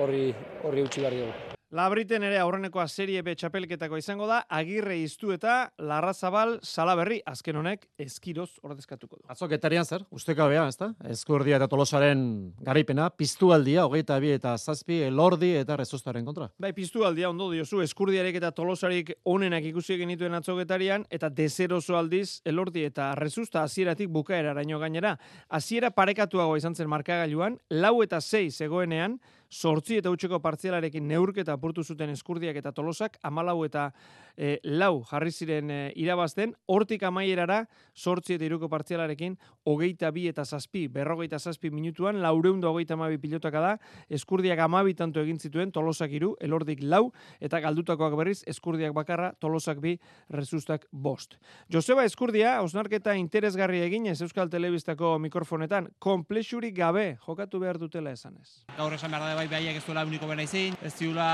horri 0.00 0.30
horri 0.64 0.88
utzi 0.88 1.04
behar 1.04 1.20
dugu. 1.20 1.43
Labriten 1.74 2.22
ere 2.22 2.36
aurrenekoa 2.38 2.84
serie 2.86 3.18
B 3.26 3.32
txapelketako 3.34 3.98
izango 3.98 4.28
da, 4.30 4.36
agirre 4.46 4.94
iztu 5.02 5.32
eta 5.34 5.72
Larrazabal 5.82 6.60
Salaberri 6.62 7.16
azken 7.26 7.58
honek 7.58 7.88
eskiroz 7.98 8.60
ordezkatuko 8.62 9.18
du. 9.18 9.24
Atzok 9.34 9.56
etarian 9.56 9.82
zer, 9.82 10.04
usteka 10.14 10.46
bea, 10.52 10.68
ezta? 10.70 10.92
Eskurdia 11.10 11.58
eta 11.58 11.66
tolosaren 11.72 12.22
garaipena, 12.62 13.08
piztualdia, 13.18 13.88
hogeita 13.88 14.20
bi 14.22 14.30
eta 14.36 14.54
zazpi, 14.54 15.00
elordi 15.08 15.50
eta 15.64 15.74
rezostaren 15.82 16.22
kontra. 16.30 16.52
Bai, 16.62 16.70
piztualdia 16.78 17.32
ondo 17.34 17.50
diozu, 17.50 17.82
eskurdiarek 17.82 18.38
eta 18.38 18.54
tolosarik 18.54 19.10
onenak 19.34 19.66
ikusi 19.74 19.98
genituen 19.98 20.38
atzoketarian, 20.38 21.08
eta 21.10 21.26
dezeroso 21.26 21.98
aldiz, 21.98 22.38
elordi 22.46 22.86
eta 22.86 23.16
rezusta 23.18 23.66
hasieratik 23.66 24.14
bukaera 24.14 24.54
araño 24.54 24.78
gainera. 24.78 25.16
Hasiera 25.50 25.90
parekatuago 25.90 26.54
izan 26.54 26.78
zen 26.78 26.86
markagailuan, 26.86 27.58
lau 27.82 27.96
eta 28.06 28.22
sei 28.22 28.52
zegoenean, 28.52 29.18
sortzi 29.54 30.00
eta 30.00 30.10
utxeko 30.10 30.40
partzialarekin 30.42 31.06
neurketa 31.06 31.54
apurtu 31.54 31.84
zuten 31.84 32.10
eskurdiak 32.10 32.56
eta 32.58 32.72
tolosak, 32.74 33.18
amalau 33.22 33.60
eta 33.66 33.90
e, 34.36 34.58
lau 34.64 35.04
jarri 35.08 35.32
ziren 35.32 35.70
e, 35.70 35.80
irabazten, 36.00 36.54
hortik 36.66 37.02
amaierara 37.06 37.64
sortzi 37.94 38.34
eta 38.34 38.46
iruko 38.46 38.68
partzialarekin, 38.68 39.36
hogeita 39.64 40.10
bi 40.14 40.26
eta 40.28 40.44
zazpi, 40.44 40.86
berrogeita 40.92 41.38
zazpi 41.38 41.70
minutuan, 41.70 42.20
laureunda 42.22 42.68
hogeita 42.68 42.94
amabi 42.98 43.18
pilotaka 43.22 43.62
da, 43.62 43.72
eskurdiak 44.10 44.60
amabi 44.64 44.94
tanto 44.98 45.22
egin 45.22 45.38
zituen, 45.38 45.72
tolosak 45.72 46.12
iru, 46.12 46.34
elordik 46.40 46.82
lau, 46.82 47.12
eta 47.40 47.60
galdutakoak 47.64 48.16
berriz, 48.18 48.40
eskurdiak 48.50 48.94
bakarra, 48.96 49.32
tolosak 49.40 49.80
bi, 49.82 49.96
rezustak 50.30 50.86
bost. 50.90 51.38
Joseba 51.72 52.04
Eskurdia, 52.04 52.58
osnarketa 52.62 53.14
interesgarri 53.18 53.80
egin 53.84 54.08
ez 54.10 54.20
Euskal 54.24 54.50
Telebistako 54.50 55.14
mikrofonetan, 55.22 55.88
komplexurik 55.98 56.74
gabe 56.76 57.06
jokatu 57.24 57.60
behar 57.62 57.78
dutela 57.78 58.12
esanez. 58.14 58.64
Gaur 58.76 58.94
esan 58.96 59.12
behar 59.14 59.30
da 59.30 59.38
bai 59.38 59.46
behaiek 59.48 59.78
ez 59.78 59.84
duela 59.86 60.04
uniko 60.06 60.28
bera 60.30 60.44
izin, 60.44 60.76
ez 60.82 60.92
diula 60.98 61.28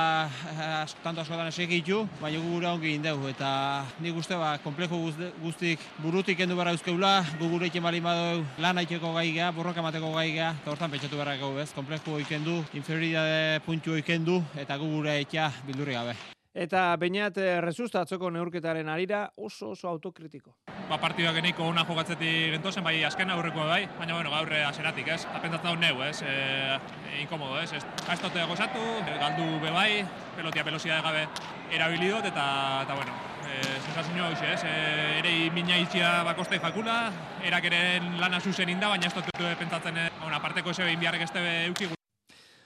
eh, 0.52 0.84
tanto 1.04 1.24
askotan 1.24 1.50
esegitu, 1.50 2.04
baina 2.20 2.40
gugura 2.42 2.74
ongi 2.76 2.89
indegu, 2.96 3.28
eta 3.30 3.84
nik 4.00 4.16
uste 4.16 4.38
ba, 4.38 4.56
komplejo 4.64 4.98
guztik 5.42 5.82
burutik 6.00 6.40
endu 6.40 6.56
behar 6.58 6.72
euskeula, 6.74 7.20
gugure 7.38 7.70
iken 7.70 7.82
bali 7.82 8.00
badau 8.00 8.42
lan 8.58 8.82
haiteko 8.82 9.14
gai 9.14 9.30
geha, 9.32 9.52
borroka 9.52 9.82
mateko 9.82 10.12
gai 10.16 10.30
geha, 10.32 10.54
eta 10.62 10.74
hortan 10.74 10.90
pentsatu 10.90 11.20
behar 11.20 11.38
gau 11.38 11.54
ez, 11.58 11.70
komplejo 11.76 12.18
ikendu, 12.18 12.60
inferioridade 12.74 13.62
puntu 13.66 13.96
ikendu, 14.00 14.42
eta 14.56 14.76
gugure 14.80 15.20
ikia 15.22 15.52
bildurri 15.66 15.98
gabe. 15.98 16.39
Eta 16.50 16.96
bainat 16.98 17.36
rezusta 17.62 18.00
atzoko 18.02 18.26
neurketaren 18.34 18.88
arira 18.90 19.20
oso 19.36 19.68
oso 19.70 19.86
autokritiko. 19.88 20.56
Ba 20.88 20.96
partidak 20.98 21.36
geniko 21.38 21.68
una 21.70 21.84
jokatzetik 21.86 22.56
gentozen, 22.56 22.82
bai 22.82 23.04
azken 23.06 23.30
aurrekoa 23.30 23.66
bai, 23.68 23.84
baina 23.98 24.16
bueno, 24.16 24.32
gaur 24.34 24.50
aseratik, 24.66 25.06
ez? 25.14 25.20
Apentatza 25.30 25.70
hau 25.70 25.76
neu, 25.78 26.02
ez? 26.02 26.22
E, 26.26 26.80
inkomodo, 27.20 27.60
ez? 27.60 27.70
Ez, 27.78 27.84
ez 27.84 28.18
tote 28.18 28.42
gozatu, 28.50 28.82
galdu 29.20 29.46
be 29.62 29.70
bai, 29.70 30.02
pelotia 30.34 30.66
pelosia 30.66 30.98
gabe 31.06 31.28
erabilidot, 31.70 32.26
eta, 32.26 32.48
eta 32.82 32.98
bueno, 32.98 33.14
e, 33.46 33.62
sensazio 33.84 34.26
hoxe, 34.26 34.50
ez? 34.56 34.64
E, 34.64 34.74
ere 35.20 35.36
mina 35.54 35.78
itxia 35.78 36.24
bakostei 36.26 36.58
jakula, 36.58 36.98
erakeren 37.46 38.18
lana 38.18 38.42
zuzen 38.42 38.74
inda, 38.74 38.90
baina 38.90 39.06
ez 39.06 39.14
tote 39.14 39.54
pentsatzen, 39.62 40.02
bueno, 40.18 40.34
aparteko 40.42 40.74
eze 40.74 40.82
behin 40.82 40.98
biharrek 40.98 41.28
ez 41.28 41.32
tebe 41.38 41.56
euki 41.70 41.92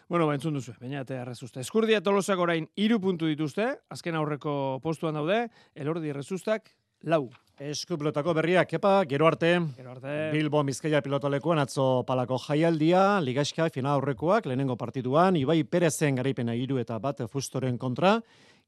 Bueno, 0.08 0.26
ba, 0.26 0.34
entzun 0.36 0.58
duzu, 0.58 0.74
baina 0.80 1.00
eta 1.00 1.16
errezusta. 1.22 1.62
Eskurdia 1.64 2.02
tolosak 2.04 2.38
orain 2.38 2.66
iru 2.76 3.00
puntu 3.00 3.28
dituzte, 3.30 3.70
azken 3.90 4.18
aurreko 4.18 4.78
postuan 4.84 5.16
daude, 5.16 5.46
elordi 5.74 6.12
errezustak, 6.12 6.68
lau. 7.08 7.28
Eskuplotako 7.54 8.34
berriak, 8.34 8.66
kepa, 8.72 9.04
gero 9.06 9.28
arte. 9.28 9.52
Gero 9.76 9.92
arte. 9.92 10.14
Bilbo 10.34 10.62
Bizkaia 10.66 11.00
pilotolekuan 11.04 11.60
atzo 11.62 12.02
palako 12.06 12.36
jaialdia, 12.48 13.20
ligaska 13.22 13.68
final 13.70 14.00
aurrekoak, 14.00 14.48
lehenengo 14.50 14.76
partituan, 14.76 15.38
Ibai 15.38 15.62
Perezen 15.64 16.18
garaipena 16.18 16.56
iru 16.58 16.80
eta 16.82 16.98
bat 16.98 17.22
fustoren 17.30 17.78
kontra, 17.78 18.18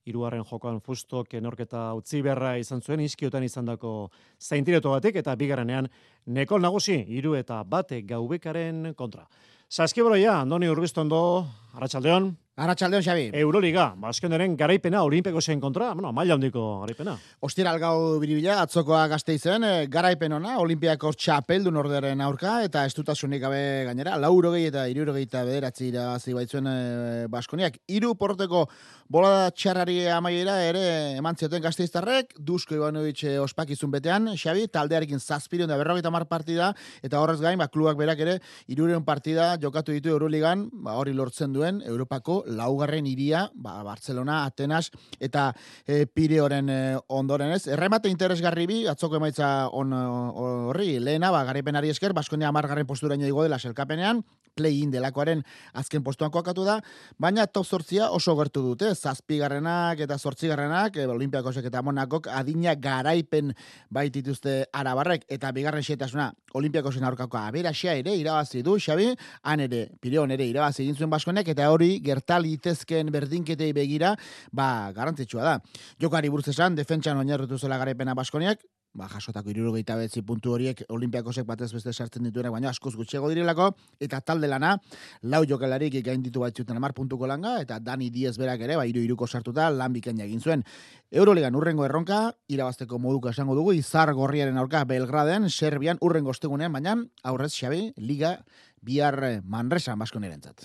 iruaren 0.06 0.44
jokoan 0.46 0.78
fusto 0.80 1.24
kenorketa 1.26 1.88
utzi 1.98 2.22
berra 2.22 2.54
izan 2.62 2.80
zuen, 2.80 3.02
iskiotan 3.02 3.42
izan 3.42 3.66
dako 3.66 4.12
zaintireto 4.40 4.94
batik, 4.94 5.18
eta 5.18 5.34
bigarrenean 5.34 5.90
nekol 6.26 6.62
nagusi, 6.62 7.00
iru 7.18 7.34
eta 7.34 7.64
bate 7.64 8.00
gaubekaren 8.06 8.94
kontra. 8.94 9.26
Saskiboloia, 9.68 10.40
Andoni 10.40 10.68
Urbiztondo, 10.70 11.44
Arratxaldeon. 11.74 12.36
Arratxaldeon, 12.56 13.02
Xabi. 13.04 13.24
Euroliga, 13.36 13.82
bazkeneren 14.00 14.54
garaipena 14.56 15.02
olimpeko 15.04 15.42
zen 15.42 15.60
kontra, 15.60 15.90
bueno, 15.92 16.08
maila 16.16 16.38
handiko 16.38 16.62
garaipena. 16.80 17.12
Ostira 17.44 17.68
algau 17.68 18.16
biribila, 18.22 18.62
atzokoa 18.62 19.02
gazte 19.12 19.34
izen, 19.36 19.64
eh, 19.68 19.84
garaipen 19.92 20.32
ona, 20.32 20.54
olimpiako 20.62 21.12
txapeldu 21.12 21.68
norderen 21.70 22.22
aurka, 22.24 22.62
eta 22.64 22.86
estutasunik 22.88 23.42
gabe 23.42 23.60
gainera, 23.90 24.16
lauro 24.16 24.54
gehi 24.54 24.70
eta 24.70 24.86
iruro 24.88 25.12
gehi 25.12 25.28
eta 25.28 25.42
bederatzi 25.44 25.90
irabazi 25.90 26.32
baitzuen 26.32 26.70
e, 26.70 27.26
Baskoniak. 27.28 27.76
Iru 27.92 28.14
porteko 28.16 28.64
bolada 29.12 29.50
txarrari 29.50 30.06
amaiera 30.08 30.56
ere 30.64 30.86
eman 31.18 31.36
zioten 31.36 31.60
gazteiztarrek, 31.60 32.32
Dusko 32.40 32.74
Ivanovic 32.74 33.22
eh, 33.24 33.36
ospakizun 33.38 33.92
betean, 33.92 34.32
Xabi, 34.32 34.64
taldearekin 34.72 35.20
zazpirion 35.20 35.68
da 35.68 35.76
berrogeita 35.76 36.10
mar 36.10 36.24
partida, 36.24 36.72
eta 37.04 37.20
horrez 37.20 37.36
gain, 37.44 37.60
ba, 37.60 37.68
klubak 37.68 38.00
berak 38.00 38.24
ere, 38.24 38.40
irureun 38.72 39.04
partida 39.04 39.52
jokatu 39.60 39.92
ditu 39.92 40.08
Euroligan, 40.16 40.70
ba, 40.72 40.96
hori 40.96 41.12
lortzen 41.12 41.52
duen, 41.52 41.84
Europako 41.84 42.45
laugarren 42.46 43.06
iria, 43.06 43.50
ba, 43.54 43.82
Barcelona, 43.82 44.44
Atenas, 44.46 44.90
eta 45.20 45.50
e, 45.86 46.06
Pireoren 46.06 46.70
e, 46.70 46.80
ondoren 47.08 47.52
ez. 47.52 47.66
Erremate 47.66 48.10
interesgarri 48.12 48.66
bi, 48.70 48.80
atzoko 48.88 49.20
emaitza 49.20 49.68
on 49.74 49.92
horri, 49.92 50.96
lehena, 51.00 51.32
ba, 51.34 51.44
garaipenari 51.48 51.90
esker, 51.92 52.14
Baskonia 52.16 52.48
amargarren 52.48 52.86
posturaino 52.86 53.26
igo 53.26 53.44
dela 53.44 53.58
selkapenean, 53.58 54.22
play-in 54.56 54.90
delakoaren 54.90 55.42
azken 55.76 56.02
postuan 56.04 56.32
kokatu 56.32 56.64
da, 56.64 56.78
baina 57.20 57.44
top 57.46 57.66
sortzia 57.66 58.08
oso 58.16 58.34
gertu 58.38 58.62
dute, 58.64 58.94
zazpigarrenak 58.94 60.00
eta 60.06 60.16
zortzigarrenak, 60.16 60.96
e, 60.96 61.06
olimpiakosek 61.12 61.68
eta 61.68 61.82
monakok 61.84 62.30
adina 62.32 62.74
garaipen 62.74 63.52
baitituzte 63.92 64.62
arabarrek, 64.72 65.26
eta 65.28 65.52
bigarren 65.52 65.84
xetasuna 65.84 66.30
olimpiakosen 66.56 67.04
aurkako 67.04 67.36
aberaxea 67.42 67.98
ere 68.00 68.14
irabazi 68.16 68.62
du, 68.64 68.78
Xabi, 68.80 69.10
han 69.44 69.60
ere, 69.66 69.82
pireon 70.00 70.32
ere 70.32 70.46
irabazi 70.48 70.86
egin 70.86 70.96
zuen 70.96 71.12
Baskonek, 71.12 71.52
eta 71.52 71.68
hori 71.70 71.98
gertalitezken 72.36 73.10
berdinketei 73.12 73.72
begira, 73.72 74.16
ba, 74.52 74.92
garantzitsua 74.92 75.42
da. 75.42 75.60
Jokari 76.00 76.28
buruz 76.28 76.48
esan, 76.48 76.76
defentsan 76.76 77.18
oinarritu 77.18 77.58
zela 77.58 77.78
garaipena 77.78 78.14
Baskoniak, 78.14 78.60
ba, 78.96 79.08
jasotako 79.08 79.50
irurogeita 79.50 79.96
betzi 79.96 80.22
puntu 80.24 80.54
horiek 80.54 80.82
olimpiakosek 80.88 81.46
batez 81.46 81.70
beste 81.72 81.92
sartzen 81.92 82.24
dituena, 82.24 82.50
baina 82.50 82.70
askoz 82.70 82.94
gutxego 82.96 83.28
direlako, 83.28 83.70
eta 84.00 84.20
talde 84.20 84.48
lana, 84.48 84.78
lau 85.22 85.44
jokelarik 85.44 85.98
gain 86.04 86.22
ditu 86.22 86.40
batzuten 86.40 86.76
amar 86.76 86.94
puntuko 86.94 87.26
langa, 87.26 87.60
eta 87.60 87.78
Dani 87.78 88.10
Diez 88.10 88.36
berak 88.38 88.60
ere, 88.60 88.76
ba, 88.76 88.86
iru 88.86 89.02
iruko 89.04 89.26
sartuta, 89.26 89.68
lan 89.70 89.92
bikaina 89.92 90.24
egin 90.24 90.40
zuen. 90.40 90.64
Euroligan 91.10 91.54
urrengo 91.54 91.84
erronka, 91.84 92.32
irabazteko 92.48 92.98
moduka 92.98 93.30
esango 93.30 93.54
dugu, 93.54 93.74
izar 93.76 94.12
gorriaren 94.14 94.56
aurka 94.56 94.84
Belgraden, 94.84 95.50
Serbian 95.50 96.00
urrengo 96.00 96.32
ostegunean, 96.32 96.72
baina 96.72 96.96
aurrez 97.24 97.52
Xabi, 97.54 97.92
Liga 97.96 98.38
bihar 98.86 99.18
eh, 99.26 99.40
Manresan 99.42 99.98
basko 99.98 100.20
nirentzat. 100.22 100.62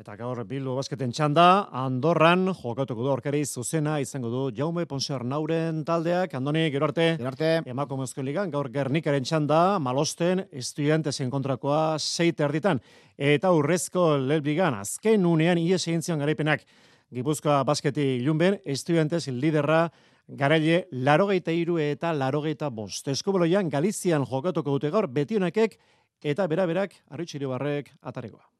Eta 0.00 0.16
gaur 0.16 0.40
Bilbo 0.48 0.76
basketen 0.78 1.12
txanda, 1.12 1.68
Andorran 1.82 2.48
jokatuko 2.56 3.04
du 3.04 3.12
aurkari 3.12 3.44
zuzena 3.44 3.98
izango 4.00 4.30
du 4.32 4.42
Jaume 4.56 4.86
Ponser 4.88 5.24
Nauren 5.24 5.84
taldeak, 5.88 6.34
Andoni, 6.38 6.68
gero 6.72 6.88
arte, 6.88 7.10
gero 7.18 7.30
arte. 7.32 7.50
emako 7.68 8.00
mozko 8.00 8.24
ligan, 8.24 8.50
gaur 8.50 8.70
Gernikaren 8.72 9.26
txanda, 9.28 9.78
Malosten, 9.84 10.46
estudiantesen 10.52 11.30
kontrakoa 11.30 11.98
seite 11.98 12.46
erditan, 12.48 12.80
eta 13.16 13.52
urrezko 13.52 14.16
lelbigan, 14.16 14.78
azken 14.80 15.26
unean 15.26 15.58
ies 15.58 15.84
egin 15.86 16.24
garaipenak, 16.24 16.64
Gipuzkoa 17.12 17.62
basketi 17.64 18.18
ilunben, 18.18 18.58
estudiantes 18.68 19.28
liderra, 19.32 19.86
garaile, 20.28 20.82
larogeita 20.92 21.54
iru 21.56 21.78
eta 21.80 22.12
larogeita 22.12 22.68
bost. 22.68 23.08
Eskoboloian, 23.08 23.70
Galizian 23.72 24.26
jokatuko 24.28 24.74
dute 24.76 24.90
gaur, 24.92 25.08
betionakek, 25.08 25.78
eta 26.22 26.46
bera-berak 26.46 26.94
barrek 27.08 27.92
atarekoa. 28.02 28.58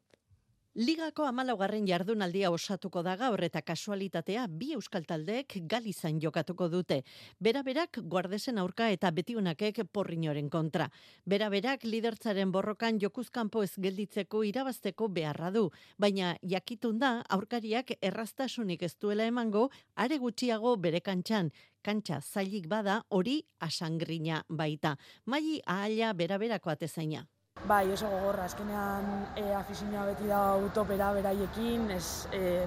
Ligako 0.79 1.25
amalaugarren 1.27 1.89
jardunaldia 1.89 2.53
osatuko 2.55 3.01
da 3.03 3.17
gaur 3.19 3.41
eta 3.43 3.65
kasualitatea 3.67 4.45
bi 4.47 4.69
euskal 4.77 5.03
taldeek 5.09 5.57
galizan 5.67 6.21
jokatuko 6.23 6.69
dute. 6.71 7.01
Bera-berak 7.43 7.99
guardesen 8.13 8.61
aurka 8.63 8.87
eta 8.95 9.11
betionakek 9.11 9.81
porrinoren 9.91 10.47
kontra. 10.49 10.87
Bera-berak 11.27 11.83
lidertzaren 11.83 12.53
borrokan 12.55 13.01
jokuzkanpo 13.03 13.65
ez 13.65 13.73
gelditzeko 13.75 14.45
irabazteko 14.45 15.09
beharra 15.09 15.51
du. 15.51 15.65
Baina 15.99 16.37
jakitun 16.43 17.01
da 17.01 17.25
aurkariak 17.29 17.91
erraztasunik 18.01 18.85
ez 18.87 18.95
duela 19.01 19.27
emango 19.27 19.71
are 19.97 20.19
gutxiago 20.19 20.77
bere 20.77 21.01
kantxan. 21.01 21.51
Kantxa 21.83 22.21
zailik 22.21 22.69
bada 22.69 23.03
hori 23.09 23.41
asangrina 23.59 24.45
baita. 24.49 24.95
Mai 25.27 25.59
ahalia 25.67 26.13
bera-berako 26.13 26.71
atezaina. 26.71 27.27
Bai, 27.67 27.91
oso 27.93 28.07
gogorra, 28.09 28.45
azkenean 28.47 29.09
e, 29.37 29.43
afizioa 29.55 30.05
beti 30.07 30.29
da 30.31 30.55
utopera 30.63 31.11
beraiekin, 31.17 31.89
ez, 31.91 32.29
e, 32.33 32.63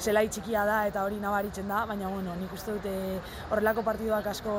zelai 0.00 0.24
txikia 0.32 0.64
da 0.64 0.78
eta 0.88 1.04
hori 1.04 1.20
nabaritzen 1.20 1.68
da, 1.68 1.84
baina 1.86 2.08
bueno, 2.08 2.34
nik 2.40 2.52
uste 2.56 2.72
dute 2.78 2.94
horrelako 3.50 3.84
partiduak 3.84 4.26
asko 4.32 4.56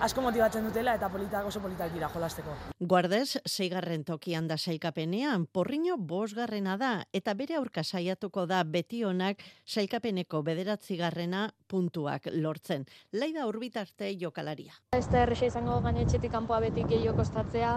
asko 0.00 0.22
motibatzen 0.22 0.62
dutela 0.62 0.94
eta 0.94 1.08
politak 1.10 1.46
oso 1.48 1.60
politak 1.60 1.90
dira 1.92 2.08
jolasteko. 2.12 2.54
Guardes, 2.78 3.40
seigarren 3.46 4.04
tokian 4.06 4.46
da 4.48 4.56
sailkapenean, 4.56 5.46
porriño 5.52 5.96
bosgarrena 5.98 6.76
da, 6.78 6.92
eta 7.12 7.34
bere 7.34 7.56
aurka 7.58 7.82
saiatuko 7.82 8.46
da 8.46 8.62
beti 8.62 9.02
honak 9.04 9.42
sailkapeneko 9.66 10.42
bederatzigarrena 10.46 11.48
puntuak 11.68 12.30
lortzen. 12.32 12.86
Laida 13.12 13.46
urbitarte 13.50 14.12
jokalaria. 14.20 14.78
Ez 14.94 15.08
da 15.10 15.24
erresa 15.26 15.50
izango 15.50 15.80
gainetxetik 15.84 16.32
kanpoa 16.32 16.60
beti 16.68 16.86
gehiago 16.88 17.18
kostatzea, 17.18 17.74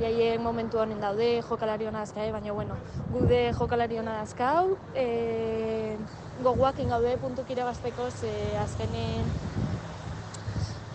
biaien 0.00 0.42
momentu 0.42 0.80
honen 0.80 1.00
daude, 1.04 1.30
jokalari 1.48 1.86
hona 1.90 2.02
azka, 2.08 2.24
baina 2.32 2.56
bueno, 2.56 2.80
gude 3.12 3.52
jokalari 3.58 4.00
hona 4.00 4.20
azkau, 4.22 4.78
e, 4.96 5.96
goguak 6.42 6.80
ingaude 6.80 7.16
puntuk 7.20 7.50
irabazteko, 7.50 8.10
ze 8.10 8.32
azkenen 8.56 9.67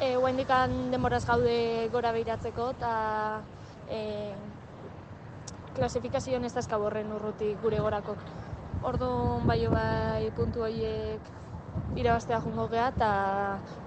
e, 0.03 0.17
uendikan 0.17 0.91
demoraz 0.91 1.23
gaude 1.27 1.89
gora 1.93 2.11
behiratzeko, 2.15 2.69
eta 2.75 2.93
e, 3.89 4.01
klasifikazioan 5.77 6.45
ez 6.45 6.53
dazka 6.55 6.79
borren 6.81 7.11
urrutik 7.15 7.61
gure 7.63 7.79
gorako. 7.83 8.17
Orduan 8.83 9.47
bai 9.47 9.61
bai 9.71 10.29
puntu 10.35 10.65
horiek 10.65 11.31
irabaztea 11.97 12.39
jungo 12.43 12.67
geha 12.69 12.89
eta 12.91 13.11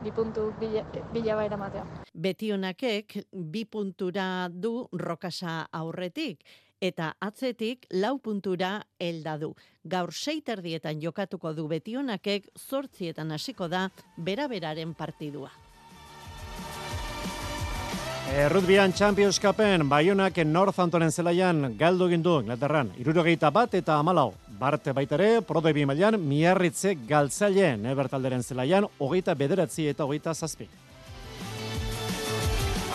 bi 0.02 0.12
puntu 0.14 0.52
bila, 0.61 0.85
bila 1.12 1.37
baira 1.37 1.59
matea. 1.61 1.85
Betionakek 2.14 3.18
bi 3.33 3.64
puntura 3.64 4.48
du 4.50 4.88
rokasa 4.92 5.66
aurretik 5.72 6.46
eta 6.81 7.14
atzetik 7.20 7.87
lau 7.90 8.18
puntura 8.18 8.81
helda 9.00 9.37
du. 9.38 9.55
Gaur 9.85 10.12
seiterdietan 10.12 11.00
jokatuko 11.02 11.52
du 11.55 11.68
betionakek 11.68 12.50
zortzietan 12.57 13.33
hasiko 13.33 13.68
da 13.68 13.88
beraberaren 14.16 14.94
partidua. 14.94 15.50
Errutbian 18.26 18.92
Champions 18.92 19.38
Cupen, 19.38 19.88
Bayonak 19.88 20.40
Northamptonen 20.44 21.12
zelaian 21.12 21.76
galdu 21.78 22.08
egin 22.10 22.24
du 22.24 22.32
Inglaterran. 22.40 22.90
Irurogeita 22.98 23.52
bat 23.54 23.74
eta 23.78 24.00
amalau. 24.00 24.32
Barte 24.58 24.92
baitere, 24.92 25.42
prode 25.46 25.72
bi 25.72 25.84
mailan, 25.86 26.18
miarritze 26.18 26.96
galtzaile 27.06 27.76
nebertalderen 27.78 28.42
zelaian, 28.42 28.88
hogeita 28.98 29.34
bederatzi 29.34 29.86
eta 29.92 30.04
hogeita 30.04 30.34
zazpi. 30.34 30.66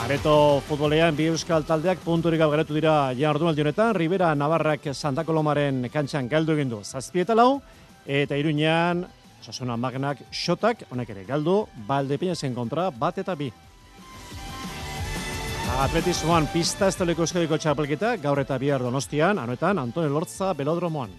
Areto 0.03 0.35
futbolean 0.67 1.15
bi 1.15 1.29
euskal 1.31 1.63
taldeak 1.63 2.03
punturik 2.03 2.41
geretu 2.41 2.75
dira 2.75 3.13
ja 3.15 3.31
ordunaldi 3.31 3.61
honetan, 3.61 3.95
Rivera 3.95 4.35
Navarrak 4.35 4.91
Santa 4.93 5.23
Colomaren 5.23 5.87
kantxan 5.93 6.27
galdu 6.27 6.57
egin 6.57 6.69
du 6.69 6.83
zazpi 6.83 7.23
eta 7.23 7.35
lau, 7.35 7.61
eta 8.05 8.35
iruñean, 8.35 9.07
Osasuna 9.39 9.77
Magnak 9.77 10.19
xotak, 10.29 10.83
honek 10.91 11.09
ere 11.09 11.23
galdu, 11.23 11.67
balde 11.87 12.35
zen 12.35 12.53
kontra, 12.53 12.91
bat 12.91 13.17
eta 13.17 13.35
bi. 13.35 13.51
Atletismoan 15.79 16.47
pista 16.51 16.89
esteleko 16.91 17.23
euskadiko 17.23 17.57
txapelketa, 17.57 18.17
gaur 18.21 18.39
eta 18.41 18.57
bihar 18.59 18.83
donostian, 18.83 19.39
anuetan, 19.39 19.79
Antone 19.79 20.09
Lortza, 20.11 20.51
belodromoan. 20.53 21.13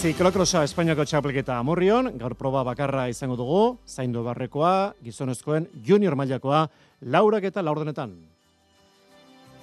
Ziklokrosa 0.00 0.62
Espainiako 0.64 1.04
txapelketa 1.04 1.58
amurrion, 1.60 2.12
gaur 2.20 2.36
proba 2.38 2.62
bakarra 2.64 3.08
izango 3.10 3.36
dugu, 3.36 3.64
zaindu 3.86 4.22
barrekoa, 4.24 4.94
gizonezkoen 5.04 5.66
junior 5.84 6.16
mailakoa, 6.16 6.62
laurak 7.02 7.50
eta 7.50 7.66
laurdenetan. 7.66 8.14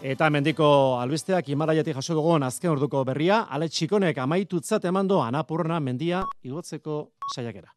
Eta 0.04 0.30
mendiko 0.30 0.68
albisteak 1.02 1.50
imaraiatik 1.50 1.98
jaso 1.98 2.20
dugun 2.20 2.46
azken 2.46 2.76
orduko 2.76 3.02
berria, 3.08 3.48
ale 3.50 3.72
txikonek 3.72 4.20
amaitutzat 4.22 4.86
emando 4.86 5.24
anapurna 5.24 5.80
mendia 5.80 6.22
igotzeko 6.46 7.08
saiakera. 7.34 7.77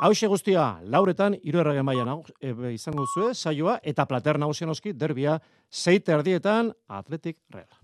Hau 0.00 0.14
guztia, 0.32 0.62
lauretan, 0.88 1.34
iru 1.44 1.60
erregen 1.60 1.84
baian 1.84 2.08
e, 2.40 2.54
izango 2.72 3.04
zuen, 3.04 3.34
saioa, 3.34 3.74
eta 3.84 4.06
plater 4.08 4.38
nagusian 4.40 4.72
oski, 4.72 4.94
derbia, 4.96 5.34
zeite 5.68 6.14
erdietan, 6.16 6.72
atletik 6.88 7.36
real. 7.52 7.79